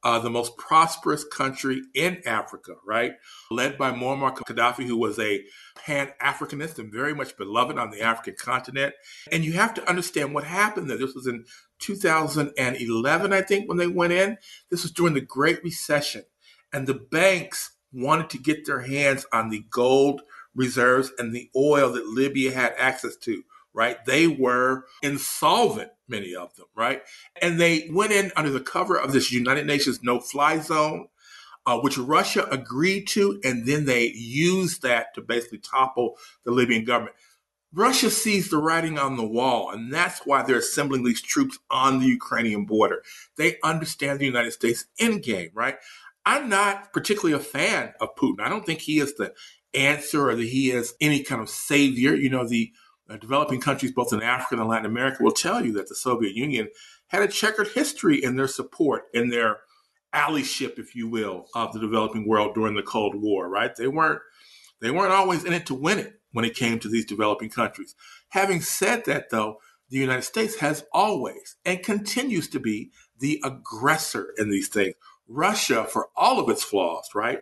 [0.02, 3.12] uh, the most prosperous country in Africa, right?
[3.50, 5.42] Led by Muammar Gaddafi, who was a
[5.76, 8.94] pan Africanist and very much beloved on the African continent.
[9.32, 10.98] And you have to understand what happened there.
[10.98, 11.46] This was in
[11.78, 14.36] 2011, I think, when they went in.
[14.70, 16.24] This was during the Great Recession.
[16.72, 20.22] And the banks wanted to get their hands on the gold
[20.54, 23.42] reserves and the oil that Libya had access to
[23.74, 24.02] right?
[24.06, 27.02] They were insolvent, many of them, right?
[27.42, 31.08] And they went in under the cover of this United Nations no fly zone,
[31.66, 36.84] uh, which Russia agreed to, and then they used that to basically topple the Libyan
[36.84, 37.16] government.
[37.72, 41.98] Russia sees the writing on the wall, and that's why they're assembling these troops on
[41.98, 43.02] the Ukrainian border.
[43.36, 45.76] They understand the United States endgame, right?
[46.24, 48.40] I'm not particularly a fan of Putin.
[48.40, 49.34] I don't think he is the
[49.74, 52.14] answer or that he is any kind of savior.
[52.14, 52.72] You know, the
[53.08, 56.34] uh, developing countries, both in Africa and Latin America, will tell you that the Soviet
[56.34, 56.68] Union
[57.08, 59.58] had a checkered history in their support, in their
[60.14, 63.74] allyship, if you will, of the developing world during the Cold War, right?
[63.76, 64.20] They weren't
[64.80, 67.94] they weren't always in it to win it when it came to these developing countries.
[68.30, 74.34] Having said that, though, the United States has always and continues to be the aggressor
[74.36, 74.94] in these things.
[75.28, 77.40] Russia, for all of its flaws, right,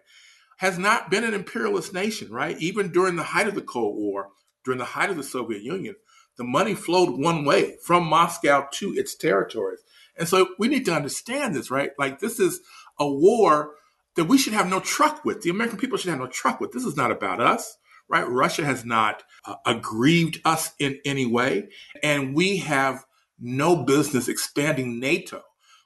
[0.59, 2.57] has not been an imperialist nation, right?
[2.59, 4.29] Even during the height of the Cold War,
[4.65, 5.97] during the height of the Soviet Union,
[6.37, 9.81] the money flowed one way from Moscow to its territories.
[10.17, 11.91] And so we need to understand this, right?
[11.99, 12.61] Like this is
[12.99, 13.75] a war
[14.17, 15.43] that we should have no truck with.
[15.43, 16.73] The American people should have no truck with.
[16.73, 18.29] This is not about us, right?
[18.29, 21.69] Russia has not uh, aggrieved us in any way.
[22.03, 23.05] And we have
[23.39, 25.43] no business expanding NATO,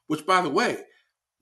[0.06, 0.78] which, by the way,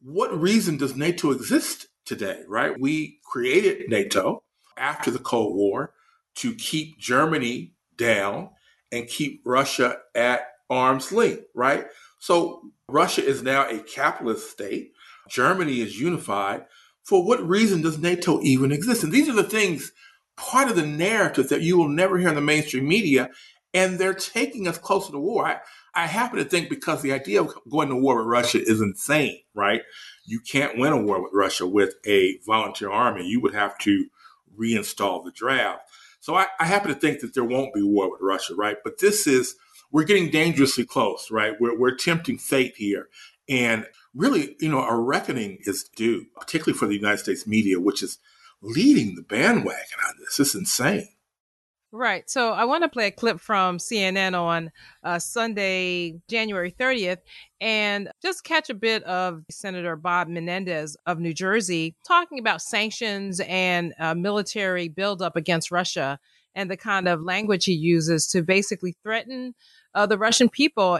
[0.01, 2.79] what reason does NATO exist today, right?
[2.79, 4.43] We created NATO
[4.77, 5.95] after the Cold War
[6.37, 8.51] to keep Germany down
[8.93, 11.87] and keep Russia at arm's length, right?
[12.19, 14.93] So Russia is now a capitalist state.
[15.29, 16.67] Germany is unified.
[17.03, 19.05] For what reason does NATO even exist?
[19.05, 19.93] And these are the things,
[20.37, 23.31] part of the narrative that you will never hear in the mainstream media.
[23.75, 25.47] And they're taking us closer to war.
[25.47, 25.59] I,
[25.95, 29.41] I happen to think because the idea of going to war with Russia is insane,
[29.55, 29.83] right?
[30.25, 33.27] You can't win a war with Russia with a volunteer army.
[33.27, 34.07] You would have to
[34.59, 35.83] reinstall the draft.
[36.25, 38.79] So I, I happen to think that there won't be war with Russia, right?
[38.83, 39.57] But this is,
[39.93, 41.53] we're getting dangerously close, right?
[41.61, 43.11] We're, we're tempting fate here.
[43.47, 48.03] And really, you know, a reckoning is due, particularly for the United States media, which
[48.03, 48.21] is
[48.63, 50.41] leading the bandwagon on this.
[50.41, 51.11] It's insane.
[51.97, 52.29] Right.
[52.29, 54.73] So I want to play a clip from CNN on
[55.05, 57.19] uh, Sunday, January 30th,
[57.61, 63.41] and just catch a bit of Senator Bob Menendez of New Jersey talking about sanctions
[63.47, 66.19] and uh, military buildup against Russia
[66.57, 69.55] and the kind of language he uses to basically threaten
[69.95, 70.99] uh, the Russian people.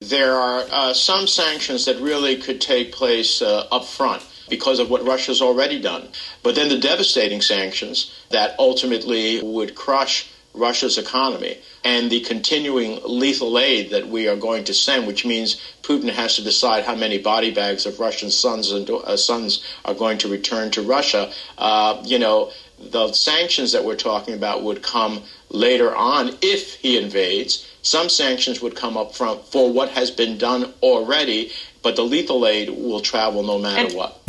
[0.00, 4.90] There are uh, some sanctions that really could take place uh, up front because of
[4.90, 6.08] what Russia's already done.
[6.42, 13.58] But then the devastating sanctions that ultimately would crush Russia's economy and the continuing lethal
[13.58, 17.18] aid that we are going to send, which means Putin has to decide how many
[17.18, 21.30] body bags of Russian sons and uh, sons are going to return to Russia.
[21.58, 26.96] Uh, you know, the sanctions that we're talking about would come later on if he
[26.96, 27.66] invades.
[27.82, 32.46] Some sanctions would come up front for what has been done already, but the lethal
[32.46, 34.20] aid will travel no matter and, what.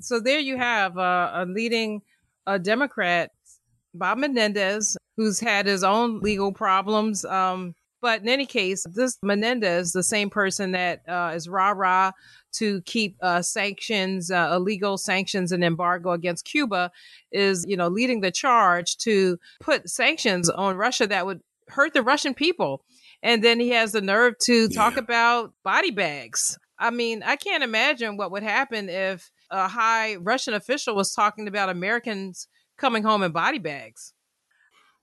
[0.00, 2.02] So there you have uh, a leading
[2.46, 3.30] uh, Democrat,
[3.94, 7.24] Bob Menendez, who's had his own legal problems.
[7.24, 12.12] Um, but in any case, this Menendez, the same person that uh, is rah rah
[12.52, 16.90] to keep uh, sanctions, uh, illegal sanctions and embargo against Cuba,
[17.32, 22.02] is you know leading the charge to put sanctions on Russia that would hurt the
[22.02, 22.84] Russian people.
[23.22, 25.00] And then he has the nerve to talk yeah.
[25.00, 26.56] about body bags.
[26.78, 31.48] I mean, I can't imagine what would happen if a high Russian official was talking
[31.48, 34.12] about Americans coming home in body bags.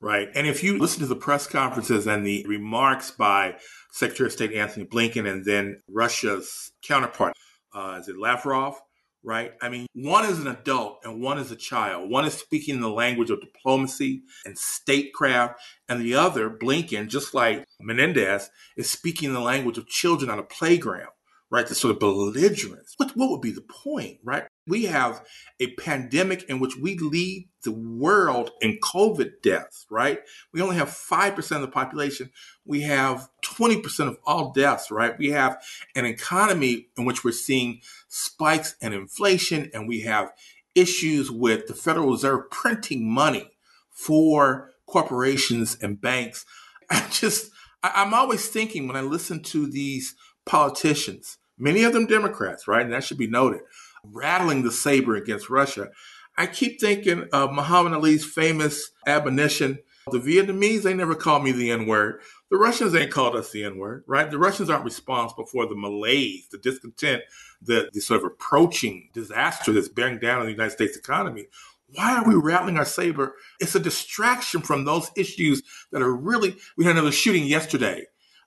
[0.01, 0.29] Right.
[0.35, 3.55] And if you listen to the press conferences and the remarks by
[3.91, 7.33] Secretary of State Antony Blinken and then Russia's counterpart,
[7.73, 8.79] uh, is it Lavrov?
[9.23, 9.53] Right.
[9.59, 12.11] I mean, one is an adult and one is a child.
[12.11, 17.65] One is speaking the language of diplomacy and statecraft, and the other, Blinken, just like
[17.81, 21.09] Menendez, is speaking the language of children on a playground
[21.55, 21.67] right?
[21.67, 22.95] The sort of belligerence.
[22.97, 24.43] What, what would be the point, right?
[24.67, 25.23] We have
[25.61, 30.19] a pandemic in which we lead the world in COVID deaths, right?
[30.51, 32.31] We only have 5% of the population.
[32.65, 35.17] We have 20% of all deaths, right?
[35.17, 35.63] We have
[35.95, 37.79] an economy in which we're seeing
[38.09, 40.33] spikes in inflation and we have
[40.75, 43.49] issues with the Federal Reserve printing money
[43.91, 46.45] for corporations and banks.
[46.89, 47.49] I just,
[47.81, 52.83] I'm always thinking when I listen to these politicians, many of them Democrats, right?
[52.83, 53.61] And that should be noted,
[54.03, 55.89] rattling the saber against Russia.
[56.37, 59.79] I keep thinking of Muhammad Ali's famous admonition
[60.11, 62.21] the Vietnamese, they never called me the N word.
[62.51, 64.29] The Russians ain't called us the N word, right?
[64.29, 67.23] The Russians aren't responsible for the malaise, the discontent,
[67.61, 71.47] the, the sort of approaching disaster that's bearing down on the United States economy.
[71.87, 73.33] Why are we rattling our saber?
[73.59, 76.55] It's a distraction from those issues that are really.
[76.77, 78.05] We had another shooting yesterday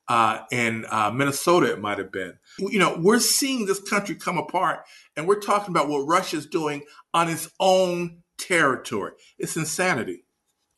[0.08, 2.34] uh, in uh, Minnesota, it might have been.
[2.58, 4.80] You know, we're seeing this country come apart,
[5.16, 9.12] and we're talking about what Russia's doing on its own territory.
[9.38, 10.24] It's insanity.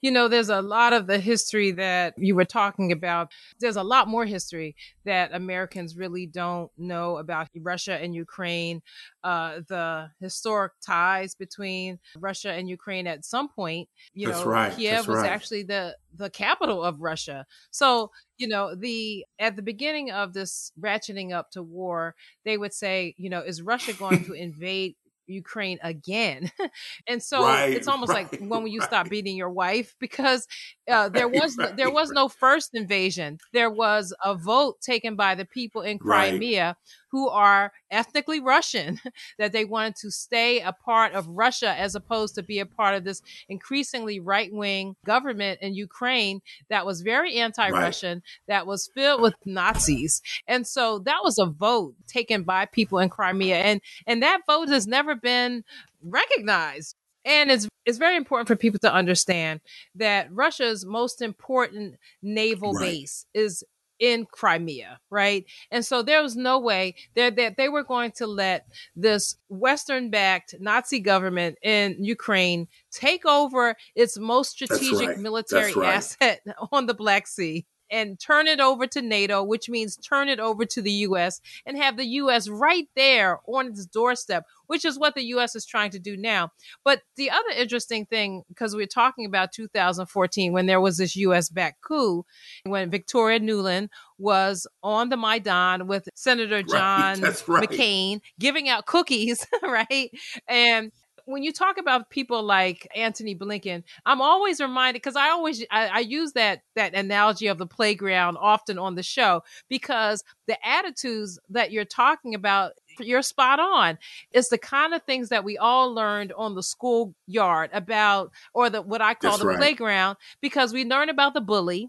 [0.01, 3.33] You know, there's a lot of the history that you were talking about.
[3.59, 8.83] There's a lot more history that Americans really don't know about Russia and Ukraine.
[9.23, 14.73] Uh, the historic ties between Russia and Ukraine at some point, you That's know, right.
[14.75, 15.31] Kiev That's was right.
[15.31, 17.47] actually the the capital of Russia.
[17.71, 22.73] So, you know, the at the beginning of this ratcheting up to war, they would
[22.73, 24.97] say, you know, is Russia going to invade
[25.31, 26.51] Ukraine again.
[27.07, 29.95] and so Right, it's almost like when will you stop beating your wife?
[30.01, 30.47] Because
[30.91, 33.39] uh, there was Right, there was no first invasion.
[33.53, 36.43] There was a vote taken by the people in Right.
[36.43, 36.77] Crimea
[37.11, 39.01] who are ethnically Russian
[39.39, 42.95] that they wanted to stay a part of Russia as opposed to be a part
[42.95, 48.91] of this increasingly right wing government in Ukraine that was very anti Russian, that was
[48.95, 50.23] filled with Nazis.
[50.47, 53.57] And so that was a vote taken by people in Crimea.
[53.57, 55.65] And and that vote has never been
[56.03, 56.97] recognized.
[57.25, 59.61] And it's it's very important for people to understand
[59.95, 62.93] that Russia's most important naval Right.
[62.93, 63.65] base is
[64.01, 65.45] in Crimea, right?
[65.71, 70.57] And so there was no way that that they were going to let this Western-backed
[70.59, 75.19] Nazi government in Ukraine take over its most strategic right.
[75.19, 75.95] military right.
[75.95, 76.41] asset
[76.73, 80.65] on the Black Sea and turn it over to NATO, which means turn it over
[80.65, 85.15] to the US and have the US right there on its doorstep, which is what
[85.15, 86.53] the US is trying to do now.
[86.85, 91.49] But the other interesting thing, because we're talking about 2014 when there was this US
[91.49, 92.25] backed coup,
[92.65, 93.89] when Victoria Nuland
[94.19, 97.69] was on the Maidan with Senator John that's right.
[97.69, 100.11] McCain giving out cookies, right?
[100.47, 100.93] And
[101.27, 105.87] when you talk about people like Antony Blinken, I'm always reminded because I always I,
[105.89, 111.39] I use that that analogy of the playground often on the show because the attitudes
[111.51, 113.99] that you're talking about you're spot on.
[114.33, 118.83] It's the kind of things that we all learned on the schoolyard about, or the
[118.83, 119.59] what I call That's the right.
[119.59, 121.89] playground, because we learn about the bully,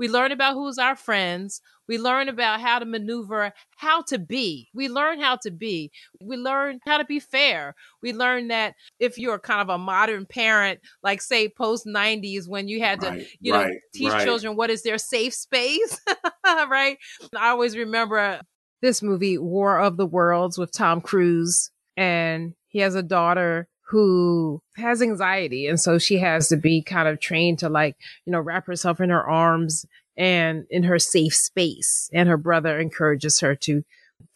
[0.00, 1.60] we learn about who's our friends.
[1.86, 4.70] We learn about how to maneuver, how to be.
[4.72, 5.92] We learn how to be.
[6.22, 7.74] We learn how to be fair.
[8.02, 12.66] We learn that if you're kind of a modern parent, like say post 90s, when
[12.66, 14.24] you had to, Right, you know, right, teach right.
[14.24, 16.00] children what is their safe space,
[16.46, 16.96] right?
[17.36, 18.40] I always remember
[18.80, 24.62] this movie, War of the Worlds, with Tom Cruise, and he has a daughter who
[24.76, 25.66] has anxiety.
[25.66, 29.00] And so she has to be kind of trained to like, you know, wrap herself
[29.00, 29.84] in her arms
[30.16, 32.08] and in her safe space.
[32.12, 33.84] And her brother encourages her to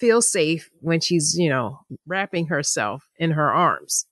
[0.00, 4.06] feel safe when she's, you know, wrapping herself in her arms.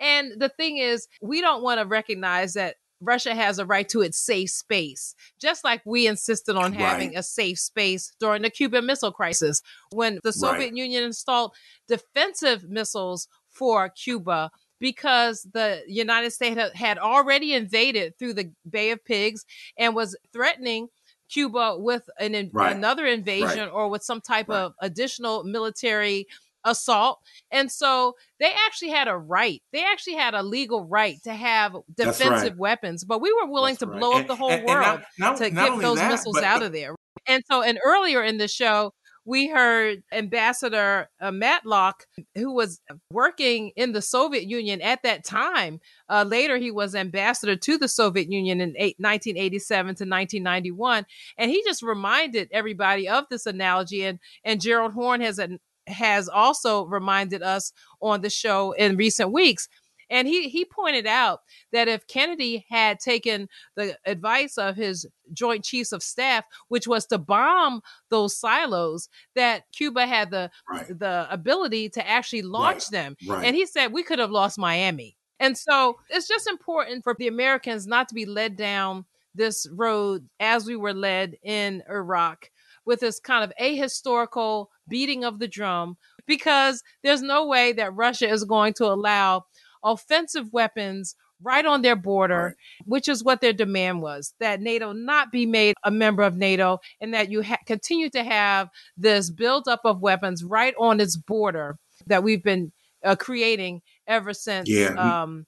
[0.00, 4.00] And the thing is, we don't want to recognize that Russia has a right to
[4.00, 7.18] its safe space, just like we insisted on having Right.
[7.18, 10.74] a safe space during the Cuban Missile Crisis when the Soviet Right.
[10.76, 11.54] Union installed
[11.86, 13.28] defensive missiles
[13.58, 14.50] for Cuba
[14.80, 19.44] because the United States had- already invaded through the Bay of Pigs
[19.76, 20.88] and was threatening
[21.28, 22.74] Cuba with an in- Right.
[22.74, 23.68] another invasion Right.
[23.72, 24.60] or with some type Right.
[24.60, 26.26] of additional military
[26.64, 27.20] assault.
[27.50, 29.62] And so they actually had a right.
[29.72, 33.92] They actually had a legal right to have defensive weapons, but we were willing That's
[33.92, 36.10] to blow up the whole and- and world not- not- to not get those that,
[36.10, 36.94] missiles but- out of there.
[37.26, 38.92] And so, and earlier in the show,
[39.28, 42.80] we heard Ambassador uh, Matlock, who was
[43.12, 45.80] working in the Soviet Union at that time.
[46.08, 51.04] Uh, later, he was ambassador to the Soviet Union in eight, 1987 to 1991,
[51.36, 54.02] and he just reminded everybody of this analogy.
[54.02, 59.30] And and Gerald Horne has an, has also reminded us on the show in recent
[59.30, 59.68] weeks.
[60.10, 61.40] And he he pointed out
[61.72, 67.06] that if Kennedy had taken the advice of his Joint Chiefs of Staff, which was
[67.06, 70.86] to bomb those silos, that Cuba had the Right.
[70.98, 72.90] the ability to actually launch Right.
[72.92, 73.16] them.
[73.26, 73.44] Right.
[73.46, 75.16] And he said we could have lost Miami.
[75.40, 79.04] And so it's just important for the Americans not to be led down
[79.34, 82.50] this road as we were led in Iraq
[82.84, 85.96] with this kind of ahistorical beating of the drum
[86.26, 89.44] because there's no way that Russia is going to allow
[89.84, 95.30] offensive weapons right on their border, which is what their demand was that NATO not
[95.30, 99.80] be made a member of NATO and that you ha- continue to have this buildup
[99.84, 101.76] of weapons right on its border
[102.06, 102.72] that we've been
[103.04, 104.94] uh, creating ever since Yeah.
[105.22, 105.46] um,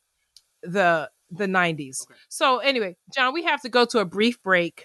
[0.63, 2.07] the the 90s.
[2.29, 4.85] So anyway, Jon, we have to go to a brief break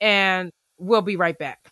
[0.00, 1.70] and we'll be right back.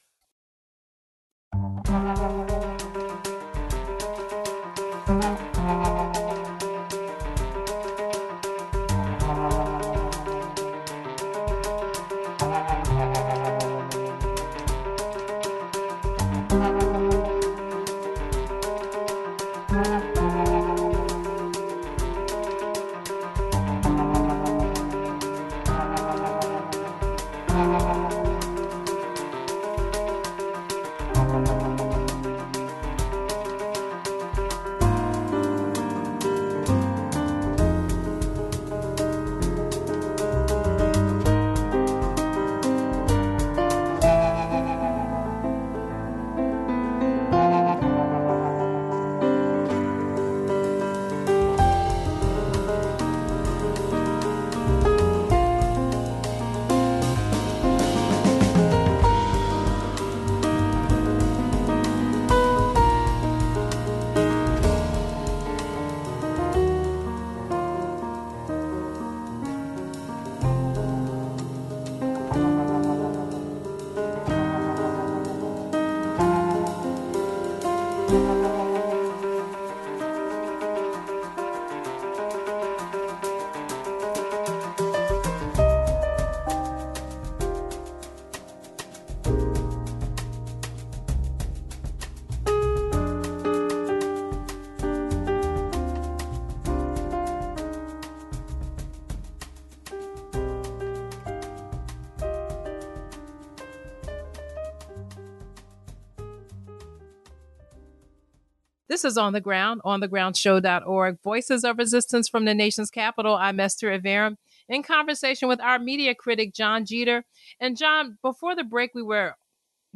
[108.97, 113.35] This is On the Ground, onthegroundshow.org, Voices of Resistance from the Nation's Capital.
[113.35, 114.39] I'm Esther Iverem
[114.71, 117.27] in conversation with our media critic, Jon Jeter.
[117.61, 119.35] And Jon, before the break, we were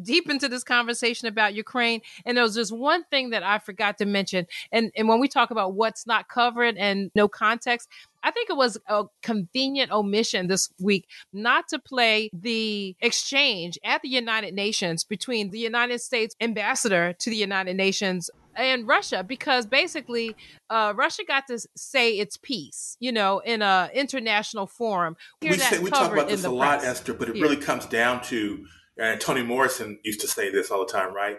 [0.02, 2.02] deep into this conversation about Ukraine.
[2.26, 4.46] And there was just one thing that I forgot to mention.
[4.70, 7.88] And, and when we talk about what's not covered and no context,
[8.22, 14.02] I think it was a convenient omission this week not to play the exchange at
[14.02, 18.28] the United Nations between the United States ambassador to the United Nations
[18.60, 20.36] and Russia because basically
[20.68, 25.16] uh, Russia got to say its piece, you know, in an international forum.
[25.42, 27.42] we say, we talk about this a lot, Esther, but it yeah.
[27.42, 28.64] really comes down to,
[28.98, 31.38] and Toni Morrison used to say this all the time, right?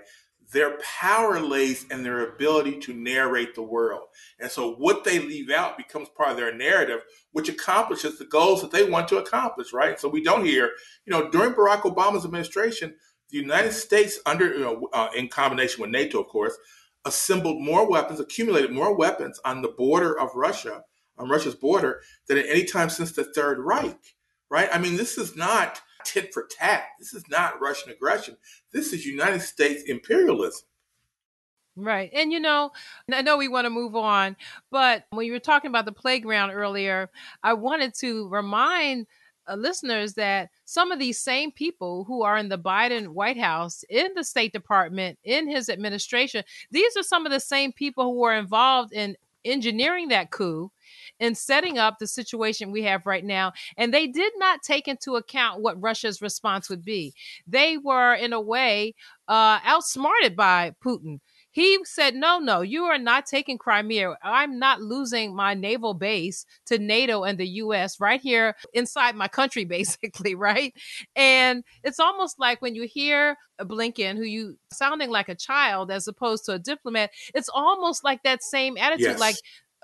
[0.51, 4.03] their power lays in their ability to narrate the world.
[4.39, 7.01] And so what they leave out becomes part of their narrative,
[7.31, 9.99] which accomplishes the goals that they want to accomplish, right?
[9.99, 10.71] So we don't hear,
[11.05, 12.95] you know, during Barack Obama's administration,
[13.29, 16.57] the United States, under, you know, uh, in combination with NATO, of course,
[17.05, 20.83] assembled more weapons, accumulated more weapons on the border of Russia,
[21.17, 24.15] on Russia's border, than at any time since the Third Reich,
[24.49, 24.69] right?
[24.71, 26.85] I mean, this is not tit for tat.
[26.99, 28.37] This is not Russian aggression.
[28.71, 30.67] This is United States imperialism.
[31.77, 32.09] Right.
[32.13, 32.71] And you know,
[33.11, 34.35] I know we want to move on,
[34.71, 37.09] but when you were talking about the playground earlier,
[37.43, 39.07] I wanted to remind
[39.47, 43.83] uh, listeners that some of these same people who are in the Biden White House,
[43.89, 48.19] in the State Department, in his administration, these are some of the same people who
[48.19, 50.71] were involved in engineering that coup
[51.19, 53.53] in setting up the situation we have right now.
[53.77, 57.13] And they did not take into account what Russia's response would be.
[57.47, 58.95] They were, in a way,
[59.27, 61.19] uh, outsmarted by Putin.
[61.51, 64.15] He said, no, no, you are not taking Crimea.
[64.23, 69.27] I'm not losing my naval base to NATO and the US right here inside my
[69.27, 70.73] country, basically, right?
[71.15, 75.91] And it's almost like when you hear a Blinken, who you sounding like a child
[75.91, 79.05] as opposed to a diplomat, it's almost like that same attitude.
[79.05, 79.19] Yes.
[79.19, 79.35] Like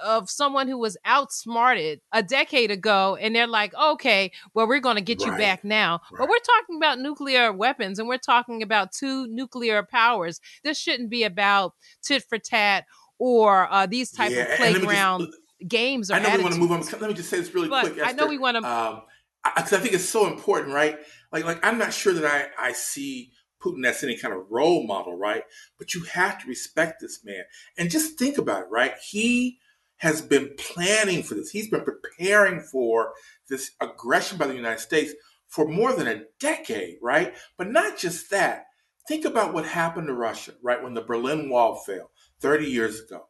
[0.04, 4.96] of someone who was outsmarted a decade ago and they're like okay well we're going
[4.96, 5.32] to get right.
[5.32, 6.20] you back now right.
[6.20, 11.10] but we're talking about nuclear weapons and we're talking about two nuclear powers this shouldn't
[11.10, 12.86] be about tit for tat
[13.20, 16.60] or uh, these type yeah, of playground just, games or i know attitudes.
[16.60, 18.10] we want to move on let me just say this really but quick Esther.
[18.10, 19.02] i know we want to um,
[19.44, 20.98] I, I think it's so important right
[21.32, 24.86] like like i'm not sure that i i see Putin as any kind of role
[24.86, 25.44] model, right?
[25.78, 27.44] But you have to respect this man.
[27.78, 28.94] And just think about it, right?
[29.10, 29.60] He
[29.98, 31.50] has been planning for this.
[31.50, 33.14] He's been preparing for
[33.50, 35.14] this aggression by the United States
[35.48, 37.34] for more than a decade, right?
[37.58, 38.66] But not just that.
[39.08, 43.28] Think about what happened to Russia, right, when the Berlin Wall fell 30 years ago.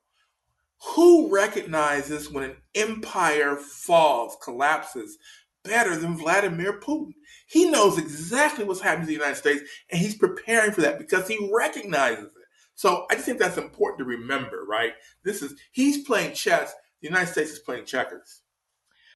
[0.96, 5.18] Who recognizes when an empire falls, collapses,
[5.64, 7.14] better than Vladimir Putin?
[7.48, 9.62] He knows exactly what's happening to the United States,
[9.92, 12.32] and he's preparing for that because he recognizes.
[12.78, 14.94] So I just think that's important to remember, right?
[15.24, 16.74] This is he's playing chess.
[17.02, 18.44] The United States is playing checkers.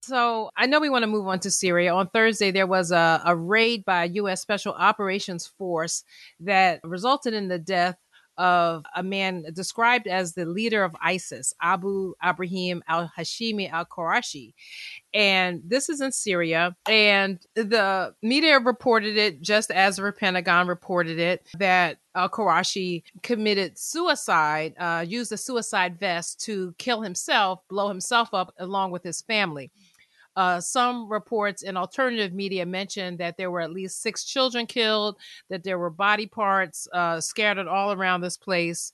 [0.02, 1.94] So I know we want to move on to Syria.
[1.94, 4.42] On Thursday, there was a, a raid by a U.S.
[4.42, 6.04] Special Operations Force
[6.40, 7.98] that resulted in the death
[8.38, 14.54] of a man described as the leader of ISIS, Abu Ibrahim al Hashimi al Qurashi.
[15.14, 16.76] And this is in Syria.
[16.88, 23.78] And the media reported it just as the Pentagon reported it that al Qurashi committed
[23.78, 29.22] suicide, uh, used a suicide vest to kill himself, blow himself up along with his
[29.22, 29.72] family.
[30.36, 35.18] Uh, some reports in alternative media mentioned that there were at least six children killed,
[35.50, 38.92] that there were body parts uh, scattered all around this place.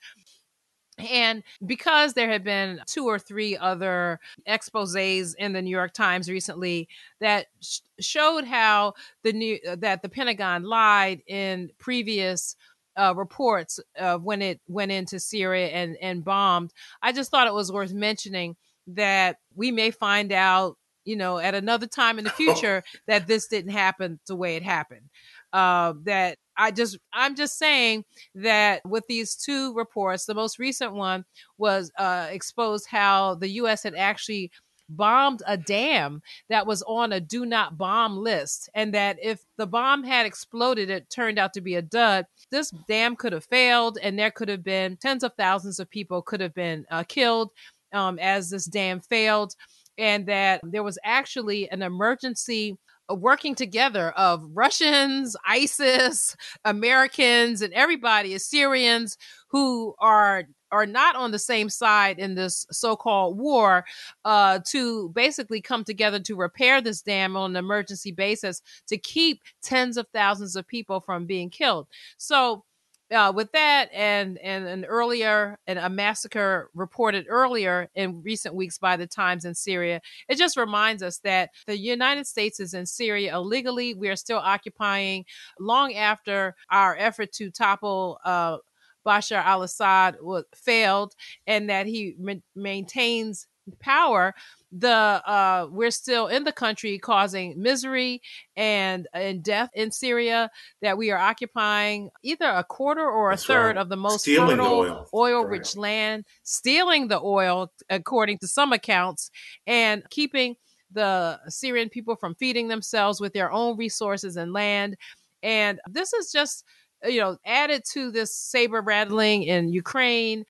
[0.97, 6.27] And because there had been two or three other exposes in the New York Times
[6.27, 6.88] recently
[7.19, 12.55] that sh- showed how the new that the Pentagon lied in previous
[12.95, 16.73] uh, reports of when it went into Syria and and bombed,
[17.03, 18.55] I just thought it was worth mentioning
[18.88, 20.77] that we may find out
[21.07, 24.63] you know, at another time in the future that this didn't happen the way it
[24.63, 25.09] happened.
[25.53, 28.03] Uh, that I just, I'm just saying
[28.35, 31.23] that with these two reports, the most recent one
[31.57, 33.83] was uh, exposed how the U.S.
[33.83, 34.51] had actually
[34.89, 38.69] bombed a dam that was on a do not bomb list.
[38.73, 42.25] And that if the bomb had exploded, it turned out to be a dud.
[42.51, 46.21] This dam could have failed, and there could have been tens of thousands of people
[46.21, 47.51] could have been uh, killed
[47.93, 49.55] um, as this dam failed
[49.97, 52.77] and that there was actually an emergency
[53.09, 56.35] working together of Russians, ISIS,
[56.65, 59.17] Americans, and everybody, Assyrians
[59.49, 63.85] who are are not on the same side in this so-called war
[64.25, 69.41] uh, to basically come together to repair this dam on an emergency basis to keep
[69.63, 71.87] tens of thousands of people from being killed.
[72.17, 72.65] So
[73.11, 78.77] uh, with that and and an earlier and a massacre reported earlier in recent weeks
[78.77, 82.85] by the Times in Syria, it just reminds us that the United States is in
[82.85, 83.93] Syria illegally.
[83.93, 85.25] We are still occupying
[85.59, 88.19] long after our effort to topple.
[88.23, 88.57] Uh,
[89.05, 90.17] Bashar al-Assad
[90.53, 91.13] failed,
[91.45, 93.47] and that he ma- maintains
[93.79, 94.33] power
[94.72, 98.22] the uh we're still in the country causing misery
[98.57, 100.49] and and death in Syria
[100.82, 103.78] that we are occupying either a quarter or a That's third right.
[103.78, 105.51] of the most stealing fertile oil, oil right.
[105.51, 109.32] rich land stealing the oil according to some accounts
[109.65, 110.55] and keeping
[110.91, 114.97] the Syrian people from feeding themselves with their own resources and land
[115.43, 116.65] and this is just
[117.05, 120.43] you know added to this saber rattling in Ukraine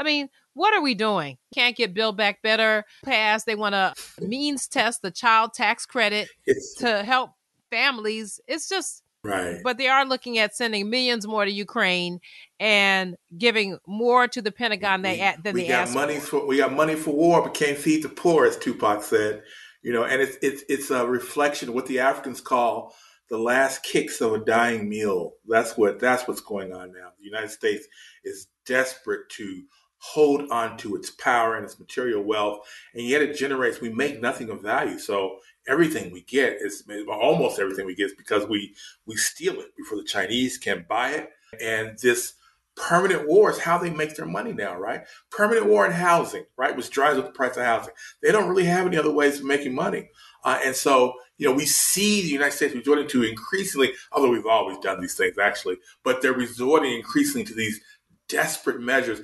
[0.00, 1.38] I mean what are we doing?
[1.54, 3.46] Can't get Build Back Better passed.
[3.46, 7.32] They want to means test the child tax credit it's, to help
[7.70, 8.40] families.
[8.46, 9.58] It's just right.
[9.62, 12.20] But they are looking at sending millions more to Ukraine
[12.58, 16.46] and giving more to the Pentagon we, than, than we they got money for.
[16.46, 19.42] We got money for war, but can't feed the poor, as Tupac said.
[19.82, 22.94] You know, and it's it's it's a reflection of what the Africans call
[23.30, 25.34] the last kicks of a dying meal.
[25.48, 27.12] That's what that's what's going on now.
[27.18, 27.86] The United States
[28.24, 29.62] is desperate to
[30.00, 34.20] hold on to its power and its material wealth, and yet it generates, we make
[34.20, 34.98] nothing of value.
[34.98, 35.38] So
[35.68, 38.74] everything we get is almost everything we get is because we
[39.06, 41.30] we steal it before the Chinese can buy it.
[41.60, 42.34] And this
[42.76, 45.02] permanent war is how they make their money now, right?
[45.30, 47.92] Permanent war in housing, right, which drives up the price of housing.
[48.22, 50.08] They don't really have any other ways of making money.
[50.44, 54.46] Uh, and so, you know, we see the United States resorting to increasingly, although we've
[54.46, 57.80] always done these things actually, but they're resorting increasingly to these
[58.28, 59.20] desperate measures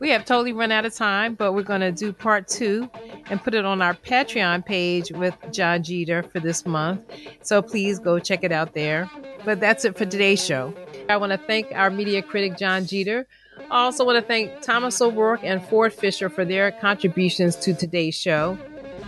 [0.00, 2.88] we have totally run out of time, but we're going to do part two
[3.30, 7.02] and put it on our Patreon page with Jon Jeter for this month.
[7.42, 9.10] So please go check it out there.
[9.44, 10.74] But that's it for today's show.
[11.08, 13.26] I want to thank our media critic, Jon Jeter.
[13.70, 18.14] I also want to thank Thomas O'Rourke and Ford Fischer for their contributions to today's
[18.14, 18.58] show.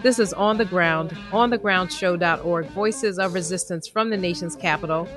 [0.02, 5.08] This is On the Ground, onthegroundshow.org, Voices of Resistance from the nation's capital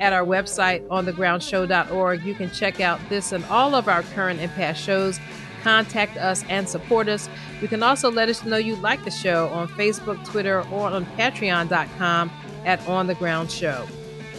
[0.00, 2.24] at our website, onthegroundshow.org.
[2.24, 5.18] You can check out this and all of our current and past shows.
[5.62, 7.28] Contact us and support us.
[7.60, 11.04] You can also let us know you like the show on Facebook, Twitter, or on
[11.16, 12.30] patreon.com
[12.64, 13.86] at On The Ground Show.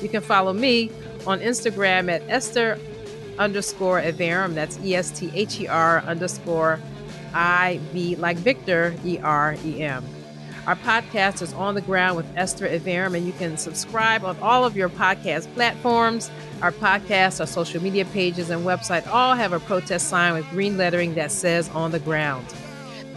[0.02, 0.92] You can follow me
[1.28, 2.80] on Instagram at Esther
[3.38, 4.54] underscore Iverem.
[4.54, 6.80] That's E S T H E R underscore
[7.34, 10.04] I V like Victor, E R E M.
[10.70, 14.64] Our podcast is On the Ground with Esther Iverem, and you can subscribe on all
[14.66, 16.30] of your podcast platforms.
[16.62, 20.78] Our podcast, our social media pages, and website all have a protest sign with green
[20.78, 22.46] lettering that says On the Ground.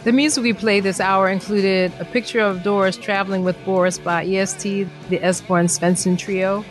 [0.04, 4.24] The music we played this hour included A Picture of Doris Traveling with Boris by
[4.24, 6.64] EST, the Esbjörn Svensson Trio,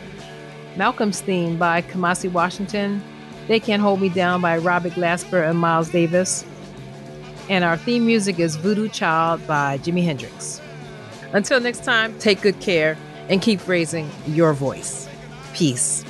[0.77, 3.03] Malcolm's Theme by Kamasi Washington,
[3.47, 6.43] They Can't Hold Me Down by Robert Glasper and Miles Davis,
[7.49, 10.60] and our theme music is Voodoo Child by Jimi Hendrix.
[11.33, 12.97] Until next time, take good care
[13.29, 15.07] and keep raising your voice.
[15.53, 16.03] Peace.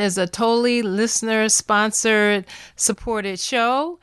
[0.00, 3.98] Is a totally listener sponsored, supported show.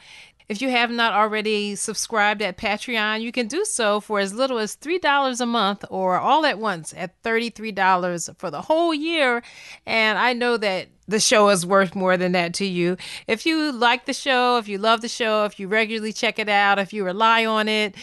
[0.47, 4.59] If you have not already subscribed at Patreon, you can do so for as little
[4.59, 9.41] as $3 a month or all at once at $33 for the whole year.
[9.87, 12.95] And I know that the show is worth more than that to you.
[13.25, 16.47] If you like the show, if you love the show, if you regularly check it
[16.47, 17.95] out, if you rely on it,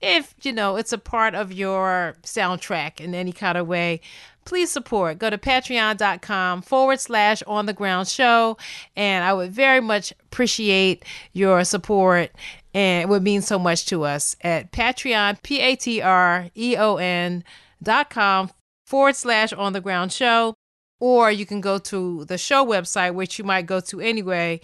[0.00, 4.00] if you know it's a part of your soundtrack in any kind of way,
[4.48, 5.18] please support.
[5.18, 8.56] Go to patreon.com forward slash on the ground show.
[8.96, 12.30] And I would very much appreciate your support.
[12.72, 16.76] And it would mean so much to us at Patreon, P A T R E
[16.78, 17.44] O N
[17.82, 18.50] dot com
[18.86, 20.54] forward slash on the ground show.
[20.98, 24.60] Or you can go to the show website, which you might go to anyway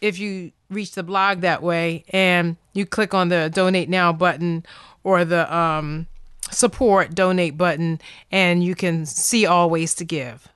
[0.00, 2.04] if you reach the blog that way.
[2.08, 4.66] And you click on the donate now button
[5.04, 6.08] or the um,
[6.50, 10.48] support donate button and you can see all ways to give.